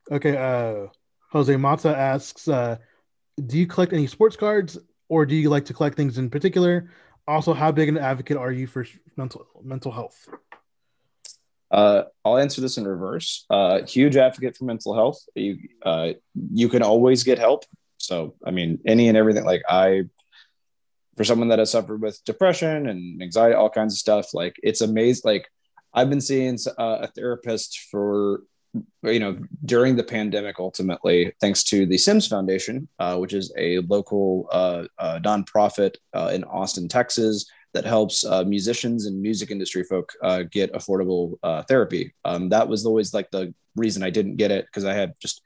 okay. 0.10 0.38
Uh, 0.38 0.88
Jose 1.32 1.56
Mata 1.58 1.96
asks, 1.96 2.48
uh, 2.48 2.78
"Do 3.46 3.58
you 3.58 3.68
collect 3.68 3.92
any 3.92 4.08
sports 4.08 4.38
cards, 4.38 4.78
or 5.10 5.26
do 5.26 5.36
you 5.36 5.50
like 5.50 5.66
to 5.66 5.74
collect 5.74 5.98
things 5.98 6.18
in 6.18 6.30
particular? 6.30 6.90
Also, 7.28 7.54
how 7.54 7.74
big 7.74 7.90
an 7.90 7.98
advocate 7.98 8.38
are 8.38 8.54
you 8.54 8.68
for 8.68 8.88
mental 9.18 9.46
mental 9.62 9.92
health?" 9.92 10.30
Uh, 11.76 12.06
I'll 12.24 12.38
answer 12.38 12.62
this 12.62 12.78
in 12.78 12.88
reverse. 12.88 13.46
Uh, 13.50 13.82
huge 13.82 14.16
advocate 14.16 14.56
for 14.56 14.64
mental 14.64 14.96
health. 14.96 15.22
You 15.36 15.58
uh, 15.84 16.14
you 16.54 16.70
can 16.70 16.82
always 16.82 17.26
get 17.26 17.38
help. 17.38 17.66
So 17.98 18.36
I 18.46 18.52
mean, 18.52 18.80
any 18.86 19.10
and 19.10 19.18
everything. 19.18 19.44
Like 19.44 19.62
I, 19.68 20.04
for 21.18 21.26
someone 21.26 21.50
that 21.50 21.60
has 21.60 21.72
suffered 21.72 22.02
with 22.02 22.24
depression 22.24 22.88
and 22.88 23.22
anxiety, 23.22 23.56
all 23.56 23.70
kinds 23.70 23.94
of 23.94 23.98
stuff. 23.98 24.34
Like 24.34 24.56
it's 24.64 24.80
amazing. 24.80 25.24
Like 25.26 25.50
I've 25.94 26.10
been 26.10 26.22
seeing 26.22 26.58
uh, 26.80 27.00
a 27.02 27.08
therapist 27.08 27.78
for 27.92 28.44
you 29.04 29.20
know, 29.20 29.38
during 29.64 29.96
the 29.96 30.04
pandemic, 30.04 30.60
ultimately, 30.60 31.34
thanks 31.40 31.64
to 31.64 31.86
the 31.86 31.98
Sims 31.98 32.28
Foundation, 32.28 32.90
uh, 33.00 33.18
which 33.18 33.34
is 33.34 33.54
a 33.58 33.80
local 33.80 34.48
uh, 34.52 34.86
nonprofit 35.00 35.96
in 36.32 36.44
Austin, 36.46 36.88
Texas, 36.88 37.46
that 37.76 37.86
helps 37.86 38.26
uh, 38.26 38.44
musicians 38.44 39.06
and 39.06 39.22
music 39.22 39.52
industry 39.52 39.84
folk 39.84 40.12
uh, 40.24 40.44
get 40.50 40.74
affordable 40.74 41.38
therapy. 41.68 42.14
Um, 42.26 42.50
that 42.50 42.68
was 42.68 42.86
always 42.86 43.14
like 43.14 43.30
the 43.30 43.54
reason 43.76 44.02
I 44.02 44.10
didn't 44.10 44.38
get 44.38 44.50
it 44.52 44.66
because 44.66 44.86
I 44.86 44.94
had 44.94 45.14
just 45.20 45.42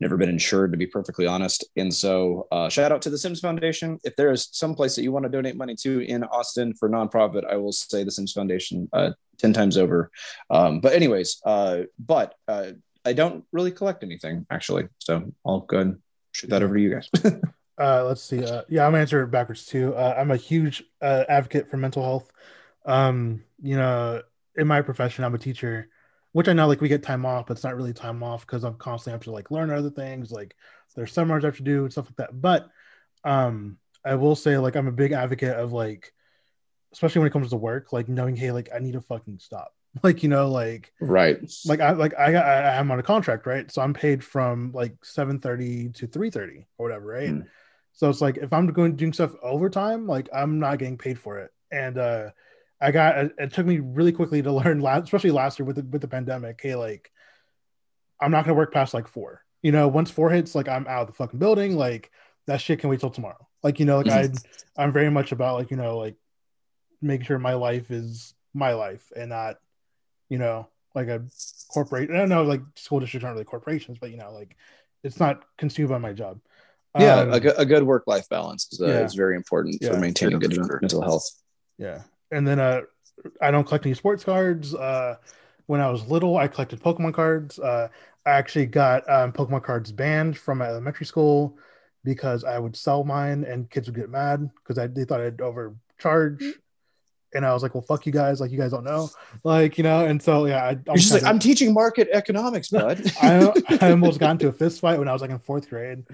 never 0.00 0.16
been 0.16 0.28
insured 0.28 0.72
to 0.72 0.78
be 0.78 0.86
perfectly 0.86 1.26
honest. 1.26 1.64
And 1.76 1.92
so 1.92 2.46
uh, 2.52 2.68
shout 2.68 2.92
out 2.92 3.02
to 3.02 3.10
the 3.10 3.18
sims 3.18 3.40
foundation. 3.40 3.98
If 4.04 4.16
there 4.16 4.30
is 4.30 4.48
some 4.52 4.74
place 4.74 4.94
that 4.96 5.02
you 5.02 5.12
want 5.12 5.24
to 5.24 5.30
donate 5.30 5.56
money 5.56 5.74
to 5.82 6.00
in 6.00 6.24
austin 6.24 6.74
for 6.74 6.88
nonprofit 6.88 7.44
i 7.50 7.56
will 7.56 7.72
say 7.72 8.04
the 8.04 8.10
sims 8.10 8.32
foundation 8.32 8.88
uh, 8.92 9.12
10 9.38 9.52
times 9.52 9.76
over. 9.76 10.10
Um, 10.50 10.80
but 10.80 10.92
anyways 10.92 11.40
uh, 11.44 11.82
but 11.98 12.34
uh, 12.48 12.72
i 13.04 13.12
don't 13.12 13.44
really 13.52 13.72
collect 13.72 14.02
anything 14.02 14.46
actually. 14.50 14.88
So 14.98 15.32
i'll 15.46 15.60
go 15.60 15.78
and 15.78 15.98
shoot 16.32 16.50
that 16.50 16.62
over 16.62 16.74
to 16.74 16.80
you 16.80 16.90
guys 16.90 17.10
uh, 17.78 18.04
let's 18.04 18.22
see 18.22 18.42
uh, 18.42 18.62
yeah 18.68 18.84
i'm 18.86 18.92
gonna 18.92 19.00
answer 19.00 19.22
it 19.22 19.28
backwards 19.28 19.66
too 19.66 19.94
i'm 19.96 20.30
a 20.30 20.36
huge 20.36 20.82
advocate 21.02 21.70
for 21.70 21.76
mental 21.76 22.02
health 22.02 22.30
um, 22.86 23.42
you 23.62 23.76
know 23.76 24.22
in 24.56 24.66
my 24.66 24.80
profession 24.80 25.24
i'm 25.24 25.34
a 25.34 25.38
teacher 25.38 25.88
which 26.36 26.48
I 26.48 26.52
know 26.52 26.66
like 26.66 26.82
we 26.82 26.88
get 26.88 27.02
time 27.02 27.24
off, 27.24 27.46
but 27.46 27.54
it's 27.54 27.64
not 27.64 27.76
really 27.76 27.94
time 27.94 28.22
off 28.22 28.46
because 28.46 28.62
I'm 28.62 28.74
constantly 28.74 29.12
have 29.12 29.22
to 29.22 29.30
like 29.30 29.50
learn 29.50 29.70
other 29.70 29.88
things. 29.88 30.30
Like 30.30 30.54
there's 30.94 31.10
seminars 31.10 31.44
I 31.44 31.46
have 31.46 31.56
to 31.56 31.62
do 31.62 31.84
and 31.84 31.90
stuff 31.90 32.08
like 32.10 32.16
that. 32.16 32.42
But 32.42 32.68
um, 33.24 33.78
I 34.04 34.16
will 34.16 34.36
say 34.36 34.58
like 34.58 34.76
I'm 34.76 34.86
a 34.86 34.92
big 34.92 35.12
advocate 35.12 35.56
of 35.56 35.72
like, 35.72 36.12
especially 36.92 37.20
when 37.20 37.28
it 37.28 37.32
comes 37.32 37.48
to 37.48 37.56
work, 37.56 37.90
like 37.90 38.10
knowing 38.10 38.36
hey 38.36 38.52
like 38.52 38.68
I 38.74 38.80
need 38.80 38.92
to 38.92 39.00
fucking 39.00 39.38
stop. 39.38 39.72
Like 40.02 40.22
you 40.22 40.28
know 40.28 40.50
like 40.50 40.92
right 41.00 41.38
like 41.64 41.80
I 41.80 41.92
like 41.92 42.12
I 42.18 42.34
I 42.34 42.74
am 42.76 42.90
on 42.90 42.98
a 42.98 43.02
contract 43.02 43.46
right, 43.46 43.72
so 43.72 43.80
I'm 43.80 43.94
paid 43.94 44.22
from 44.22 44.72
like 44.74 44.92
7:30 45.02 45.94
to 45.94 46.06
3:30 46.06 46.66
or 46.76 46.86
whatever, 46.86 47.06
right? 47.06 47.30
Hmm. 47.30 47.40
So 47.96 48.10
it's 48.10 48.20
like 48.20 48.36
if 48.36 48.52
I'm 48.52 48.66
going 48.68 48.94
doing 48.94 49.12
stuff 49.12 49.34
overtime, 49.42 50.06
like 50.06 50.28
I'm 50.32 50.58
not 50.58 50.78
getting 50.78 50.98
paid 50.98 51.18
for 51.18 51.38
it, 51.38 51.50
and 51.72 51.98
uh 51.98 52.30
I 52.80 52.90
got 52.90 53.16
it 53.16 53.52
took 53.52 53.66
me 53.66 53.78
really 53.78 54.12
quickly 54.12 54.42
to 54.42 54.52
learn 54.60 54.80
last, 54.80 55.04
especially 55.04 55.30
last 55.30 55.58
year 55.58 55.66
with 55.66 55.76
the, 55.76 55.82
with 55.82 56.02
the 56.02 56.08
pandemic. 56.08 56.60
Hey, 56.62 56.74
like 56.74 57.10
I'm 58.20 58.30
not 58.30 58.44
gonna 58.44 58.54
work 58.54 58.72
past 58.72 58.94
like 58.94 59.08
four. 59.08 59.42
You 59.62 59.72
know, 59.72 59.88
once 59.88 60.10
four 60.10 60.30
hits, 60.30 60.54
like 60.54 60.68
I'm 60.68 60.86
out 60.86 61.02
of 61.02 61.06
the 61.08 61.12
fucking 61.14 61.38
building. 61.38 61.76
Like 61.76 62.10
that 62.46 62.60
shit 62.60 62.80
can 62.80 62.90
wait 62.90 63.00
till 63.00 63.10
tomorrow. 63.10 63.48
Like 63.62 63.80
you 63.80 63.86
know, 63.86 63.98
like. 63.98 64.10
I 64.10 64.28
I'm 64.76 64.92
very 64.92 65.10
much 65.10 65.32
about 65.32 65.56
like 65.56 65.70
you 65.70 65.78
know 65.78 65.96
like 65.96 66.16
making 67.00 67.26
sure 67.26 67.38
my 67.38 67.54
life 67.54 67.90
is 67.90 68.34
my 68.52 68.74
life 68.74 69.10
and 69.16 69.30
not 69.30 69.56
you 70.28 70.36
know 70.36 70.68
like 70.94 71.08
a 71.08 71.22
corporate. 71.68 72.10
I 72.10 72.14
don't 72.14 72.28
know 72.28 72.42
like 72.42 72.60
school 72.74 73.00
districts 73.00 73.24
aren't 73.24 73.36
really 73.36 73.46
corporations, 73.46 73.96
but 73.98 74.10
you 74.10 74.18
know 74.18 74.32
like 74.32 74.54
it's 75.02 75.18
not 75.18 75.44
consumed 75.56 75.88
by 75.88 75.98
my 75.98 76.12
job. 76.12 76.40
Yeah, 76.98 77.16
um, 77.20 77.32
a, 77.32 77.40
good, 77.40 77.54
a 77.58 77.66
good 77.66 77.82
work 77.82 78.04
life 78.06 78.28
balance 78.28 78.68
is, 78.72 78.80
uh, 78.80 78.86
yeah. 78.86 79.04
is 79.04 79.14
very 79.14 79.36
important 79.36 79.78
yeah. 79.80 79.90
for 79.90 79.98
maintaining 79.98 80.38
good 80.38 80.56
mental 80.80 81.02
health. 81.02 81.28
Yeah, 81.78 82.02
and 82.30 82.46
then 82.46 82.58
uh, 82.58 82.82
I 83.40 83.50
don't 83.50 83.64
collect 83.64 83.86
any 83.86 83.94
sports 83.94 84.24
cards. 84.24 84.74
Uh, 84.74 85.16
when 85.66 85.80
I 85.80 85.90
was 85.90 86.06
little, 86.08 86.36
I 86.36 86.48
collected 86.48 86.80
Pokemon 86.80 87.14
cards. 87.14 87.58
Uh, 87.58 87.88
I 88.24 88.30
actually 88.30 88.66
got 88.66 89.08
um, 89.10 89.32
Pokemon 89.32 89.62
cards 89.62 89.92
banned 89.92 90.38
from 90.38 90.58
my 90.58 90.66
elementary 90.66 91.06
school 91.06 91.58
because 92.04 92.44
I 92.44 92.58
would 92.58 92.76
sell 92.76 93.04
mine 93.04 93.44
and 93.44 93.68
kids 93.70 93.88
would 93.88 93.96
get 93.96 94.10
mad 94.10 94.48
because 94.56 94.90
they 94.92 95.04
thought 95.04 95.20
I'd 95.20 95.40
overcharge. 95.40 96.42
And 97.34 97.44
I 97.44 97.52
was 97.52 97.62
like, 97.62 97.74
well, 97.74 97.82
fuck 97.82 98.06
you 98.06 98.12
guys. 98.12 98.40
Like, 98.40 98.50
you 98.50 98.58
guys 98.58 98.70
don't 98.70 98.84
know. 98.84 99.10
Like, 99.44 99.78
you 99.78 99.84
know, 99.84 100.04
and 100.06 100.22
so, 100.22 100.46
yeah. 100.46 100.64
I, 100.64 100.70
You're 100.86 100.96
just 100.96 101.12
like, 101.12 101.22
of, 101.22 101.28
I'm 101.28 101.38
teaching 101.38 101.74
market 101.74 102.08
economics, 102.12 102.68
bud. 102.70 103.02
I, 103.20 103.52
I 103.80 103.90
almost 103.90 104.20
got 104.20 104.32
into 104.32 104.48
a 104.48 104.52
fist 104.52 104.80
fight 104.80 104.98
when 104.98 105.08
I 105.08 105.12
was 105.12 105.22
like 105.22 105.30
in 105.30 105.38
fourth 105.38 105.68
grade. 105.68 106.04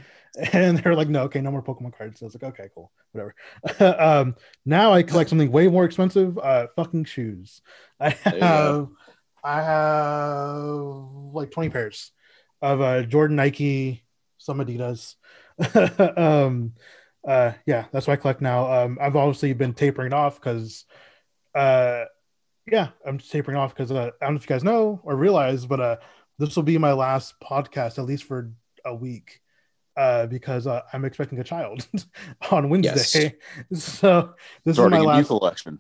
and 0.53 0.79
they're 0.79 0.95
like, 0.95 1.09
no, 1.09 1.25
okay, 1.25 1.41
no 1.41 1.51
more 1.51 1.63
Pokemon 1.63 1.97
cards. 1.97 2.21
So 2.21 2.25
I 2.25 2.29
was 2.29 2.35
like, 2.35 2.45
okay, 2.45 2.69
cool, 2.75 2.91
whatever. 3.13 3.35
um, 4.01 4.37
now 4.65 4.93
I 4.93 5.03
collect 5.03 5.31
something 5.31 5.53
way 5.53 5.69
more 5.69 5.85
expensive, 5.85 6.39
uh, 6.39 6.69
fucking 6.75 7.05
shoes. 7.05 7.61
I 8.01 8.11
have, 8.11 8.89
I 9.45 9.63
have 9.63 10.75
like 11.33 11.51
20 11.51 11.69
pairs 11.69 12.13
of 12.63 12.81
uh, 12.81 13.03
Jordan, 13.03 13.37
Nike, 13.37 14.05
some 14.39 14.59
Adidas. 14.59 15.17
um, 16.17 16.73
uh, 17.27 17.53
yeah, 17.67 17.87
that's 17.93 18.07
what 18.07 18.15
I 18.15 18.17
collect 18.17 18.41
now. 18.41 18.73
Um, 18.73 18.99
I've 19.01 19.17
obviously 19.17 19.53
been 19.53 19.75
tapering 19.75 20.13
off 20.13 20.41
because, 20.41 20.85
uh, 21.55 22.05
yeah, 22.71 22.89
I'm 23.07 23.19
tapering 23.19 23.57
off 23.57 23.75
because 23.75 23.93
uh, 23.93 24.11
I 24.21 24.25
don't 24.25 24.35
know 24.35 24.37
if 24.37 24.43
you 24.43 24.49
guys 24.49 24.65
know 24.65 25.01
or 25.05 25.17
realize, 25.17 25.67
but 25.67 25.81
uh, 25.81 25.97
this 26.39 26.57
will 26.57 26.63
be 26.63 26.79
my 26.79 26.93
last 26.93 27.35
podcast 27.41 27.99
at 27.99 28.05
least 28.05 28.25
for 28.25 28.53
a 28.85 28.95
week 28.95 29.41
uh, 29.97 30.27
because 30.27 30.67
uh, 30.67 30.83
I'm 30.93 31.05
expecting 31.05 31.39
a 31.39 31.45
child 31.45 31.87
on 32.51 32.69
Wednesday. 32.69 33.37
Yes. 33.71 33.83
So 34.01 34.35
this 34.65 34.77
Starting 34.77 34.99
is 34.99 35.05
my 35.05 35.13
last 35.17 35.31
election. 35.31 35.79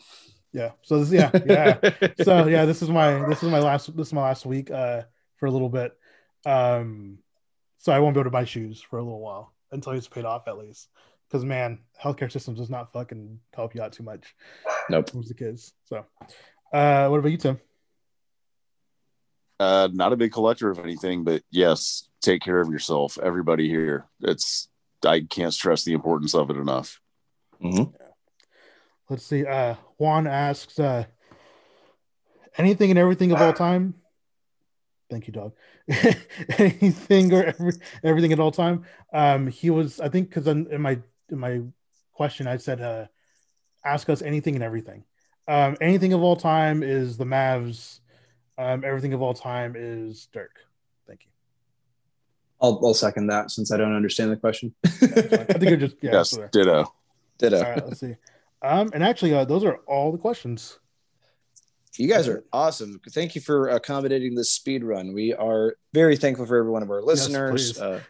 Yeah. 0.52 0.72
So 0.82 1.02
this, 1.02 1.10
yeah, 1.10 1.30
yeah. 1.46 2.08
so 2.22 2.46
yeah, 2.46 2.66
this 2.66 2.82
is 2.82 2.90
my 2.90 3.26
this 3.28 3.42
is 3.42 3.50
my 3.50 3.60
last 3.60 3.96
this 3.96 4.08
is 4.08 4.12
my 4.12 4.22
last 4.22 4.44
week 4.44 4.70
uh, 4.70 5.02
for 5.36 5.46
a 5.46 5.50
little 5.50 5.70
bit. 5.70 5.96
Um, 6.44 7.18
so 7.78 7.92
I 7.92 8.00
won't 8.00 8.14
be 8.14 8.20
able 8.20 8.24
to 8.24 8.30
buy 8.30 8.44
shoes 8.44 8.80
for 8.80 8.98
a 8.98 9.02
little 9.02 9.20
while 9.20 9.52
until 9.70 9.92
it's 9.92 10.08
paid 10.08 10.24
off 10.24 10.46
at 10.46 10.58
least. 10.58 10.88
Because 11.32 11.46
man, 11.46 11.78
healthcare 11.98 12.30
systems 12.30 12.58
does 12.58 12.68
not 12.68 12.92
fucking 12.92 13.38
help 13.54 13.74
you 13.74 13.80
out 13.80 13.94
too 13.94 14.02
much. 14.02 14.34
Nope. 14.90 15.08
Who's 15.14 15.28
the 15.28 15.34
kids? 15.34 15.72
So, 15.86 16.04
uh, 16.74 17.08
what 17.08 17.20
about 17.20 17.30
you, 17.30 17.38
Tim? 17.38 17.58
Uh, 19.58 19.88
not 19.90 20.12
a 20.12 20.16
big 20.16 20.30
collector 20.30 20.68
of 20.68 20.78
anything, 20.78 21.24
but 21.24 21.42
yes, 21.50 22.06
take 22.20 22.42
care 22.42 22.60
of 22.60 22.68
yourself. 22.68 23.16
Everybody 23.22 23.66
here. 23.66 24.08
It's 24.20 24.68
I 25.06 25.20
can't 25.20 25.54
stress 25.54 25.84
the 25.84 25.94
importance 25.94 26.34
of 26.34 26.50
it 26.50 26.58
enough. 26.58 27.00
Mm-hmm. 27.62 27.96
Let's 29.08 29.24
see. 29.24 29.46
Uh, 29.46 29.76
Juan 29.96 30.26
asks, 30.26 30.78
uh, 30.78 31.04
anything 32.58 32.90
and 32.90 32.98
everything 32.98 33.32
of 33.32 33.40
all 33.40 33.54
time. 33.54 33.94
Thank 35.10 35.28
you, 35.28 35.32
dog. 35.32 35.52
anything 36.58 37.32
or 37.32 37.44
every, 37.44 37.72
everything 38.04 38.32
at 38.32 38.40
all 38.40 38.50
time. 38.50 38.84
Um, 39.14 39.46
he 39.46 39.70
was, 39.70 39.98
I 39.98 40.08
think, 40.08 40.28
because 40.28 40.46
in, 40.46 40.66
in 40.70 40.80
my 40.82 40.98
in 41.32 41.38
my 41.38 41.60
question, 42.12 42.46
I 42.46 42.58
said, 42.58 42.80
uh, 42.80 43.06
ask 43.84 44.08
us 44.08 44.22
anything 44.22 44.54
and 44.54 44.62
everything. 44.62 45.04
Um, 45.48 45.76
anything 45.80 46.12
of 46.12 46.22
all 46.22 46.36
time 46.36 46.82
is 46.82 47.16
the 47.16 47.24
Mavs 47.24 48.00
um, 48.58 48.84
everything 48.84 49.12
of 49.12 49.22
all 49.22 49.34
time 49.34 49.74
is 49.76 50.28
Dirk. 50.32 50.58
Thank 51.06 51.24
you. 51.24 51.30
I'll, 52.60 52.80
I'll 52.84 52.94
second 52.94 53.28
that 53.28 53.50
since 53.50 53.72
I 53.72 53.76
don't 53.76 53.94
understand 53.94 54.30
the 54.30 54.36
question. 54.36 54.74
I 54.84 54.88
think 54.88 55.62
you're 55.62 55.76
just 55.76 55.96
yeah, 56.00 56.12
yes, 56.12 56.38
ditto. 56.52 56.92
Ditto. 57.38 57.56
All 57.56 57.62
right, 57.70 57.86
let's 57.86 58.00
see. 58.00 58.16
Um, 58.62 58.90
and 58.94 59.02
actually, 59.02 59.34
uh, 59.34 59.44
those 59.44 59.64
are 59.64 59.76
all 59.86 60.12
the 60.12 60.18
questions. 60.18 60.78
You 61.98 62.08
guys 62.08 62.26
are 62.26 62.44
awesome. 62.52 63.00
Thank 63.10 63.34
you 63.34 63.40
for 63.40 63.68
accommodating 63.68 64.34
this 64.34 64.52
speed 64.52 64.82
run. 64.82 65.12
We 65.12 65.34
are 65.34 65.76
very 65.92 66.16
thankful 66.16 66.46
for 66.46 66.56
every 66.56 66.70
one 66.70 66.82
of 66.82 66.90
our 66.90 67.02
listeners. 67.02 67.74
Yes, 67.76 67.80
uh, 67.80 68.00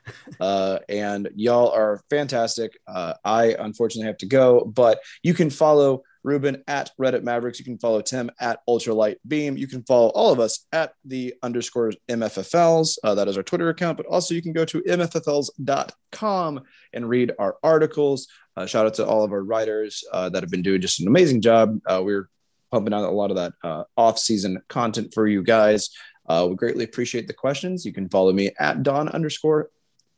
uh, 0.41 0.79
and 0.89 1.29
y'all 1.35 1.71
are 1.71 2.01
fantastic. 2.09 2.79
Uh, 2.87 3.15
I 3.25 3.57
unfortunately 3.59 4.07
have 4.07 4.19
to 4.19 4.27
go, 4.27 4.65
but 4.65 5.01
you 5.25 5.35
can 5.35 5.51
follow 5.51 6.05
Ruben 6.23 6.63
at 6.69 6.93
Reddit 7.01 7.25
Mavericks. 7.25 7.59
You 7.59 7.65
can 7.65 7.79
follow 7.79 8.01
Tim 8.01 8.31
at 8.41 8.61
Ultralight 8.69 9.17
Beam. 9.27 9.57
You 9.57 9.67
can 9.67 9.83
follow 9.83 10.09
all 10.11 10.33
of 10.33 10.39
us 10.39 10.67
at 10.73 10.95
the 11.05 11.35
underscore 11.43 11.93
MFFLs. 12.09 12.99
Uh, 13.03 13.17
that 13.17 13.27
is 13.27 13.37
our 13.37 13.43
Twitter 13.43 13.69
account, 13.69 13.97
but 13.97 14.07
also 14.07 14.35
you 14.35 14.43
can 14.43 14.53
go 14.53 14.65
to 14.65 14.81
MFFLs.com 14.83 16.61
and 16.93 17.09
read 17.09 17.33
our 17.39 17.57
articles. 17.63 18.29
Uh, 18.57 18.67
shout 18.67 18.87
out 18.87 18.95
to 18.95 19.07
all 19.07 19.25
of 19.25 19.33
our 19.33 19.43
writers 19.43 20.05
uh, 20.13 20.29
that 20.29 20.43
have 20.43 20.51
been 20.51 20.63
doing 20.63 20.81
just 20.81 21.01
an 21.01 21.09
amazing 21.09 21.41
job. 21.41 21.81
Uh, 21.87 22.01
we're 22.05 22.29
pumping 22.73 22.95
out 22.95 23.05
a 23.05 23.11
lot 23.11 23.31
of 23.31 23.37
that 23.37 23.53
uh, 23.63 23.85
off-season 23.97 24.61
content 24.69 25.13
for 25.15 25.29
you 25.29 25.43
guys. 25.43 25.91
Uh, 26.27 26.47
we 26.49 26.57
greatly 26.57 26.85
appreciate 26.85 27.27
the 27.27 27.35
questions. 27.35 27.85
You 27.85 27.93
can 27.93 28.09
follow 28.09 28.33
me 28.33 28.51
at 28.59 28.83
Don 28.83 29.09
underscore 29.09 29.71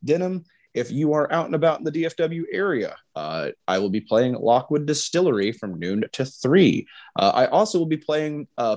Denham. 0.04 0.44
if 0.74 0.90
you 0.90 1.12
are 1.12 1.30
out 1.32 1.46
and 1.46 1.54
about 1.54 1.78
in 1.78 1.84
the 1.84 1.92
DFW 1.92 2.44
area, 2.52 2.96
uh, 3.14 3.50
I 3.66 3.78
will 3.78 3.90
be 3.90 4.00
playing 4.00 4.34
Lockwood 4.34 4.86
Distillery 4.86 5.52
from 5.52 5.78
noon 5.78 6.04
to 6.12 6.24
three. 6.24 6.86
Uh, 7.18 7.32
I 7.34 7.46
also 7.46 7.78
will 7.78 7.86
be 7.86 7.96
playing 7.96 8.48
uh, 8.58 8.76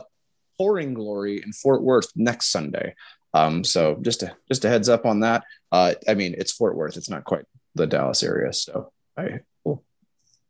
Pouring 0.58 0.94
Glory 0.94 1.42
in 1.44 1.54
Fort 1.54 1.84
Worth 1.84 2.12
next 2.16 2.52
Sunday. 2.52 2.96
Um, 3.34 3.64
so 3.64 3.98
just 4.02 4.24
a 4.24 4.36
just 4.48 4.66
a 4.66 4.70
heads 4.70 4.90
up 4.90 5.06
on 5.06 5.20
that. 5.22 5.44
Uh, 5.72 5.94
I 6.08 6.14
mean, 6.14 6.34
it's 6.38 6.52
Fort 6.52 6.76
Worth; 6.76 6.98
it's 6.98 7.10
not 7.10 7.24
quite 7.24 7.46
the 7.76 7.86
Dallas 7.86 8.24
area. 8.24 8.54
So 8.54 8.92
I, 9.16 9.40
well, 9.64 9.84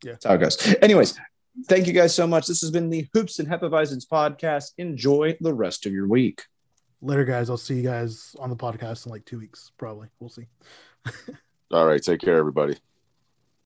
yeah, 0.04 0.14
that's 0.14 0.26
how 0.26 0.36
it 0.36 0.38
goes. 0.40 0.76
Anyways, 0.82 1.20
thank 1.66 1.88
you 1.88 1.94
guys 1.94 2.14
so 2.14 2.28
much. 2.28 2.48
This 2.48 2.62
has 2.62 2.72
been 2.72 2.90
the 2.90 3.08
Hoops 3.14 3.40
and 3.40 3.48
Hefeweizens 3.48 4.08
podcast. 4.08 4.72
Enjoy 4.78 5.36
the 5.42 5.54
rest 5.54 5.86
of 5.86 5.94
your 5.94 6.08
week. 6.08 6.44
Later, 7.02 7.26
guys. 7.26 7.50
I'll 7.50 7.58
see 7.58 7.76
you 7.76 7.84
guys 7.84 8.36
on 8.40 8.50
the 8.50 8.56
podcast 8.56 9.06
in 9.06 9.12
like 9.12 9.26
two 9.26 9.40
weeks, 9.40 9.72
probably. 9.78 10.08
We'll 10.20 10.30
see. 10.30 10.48
All 11.72 11.86
right. 11.86 12.02
Take 12.02 12.22
care, 12.22 12.38
everybody. 12.38 12.78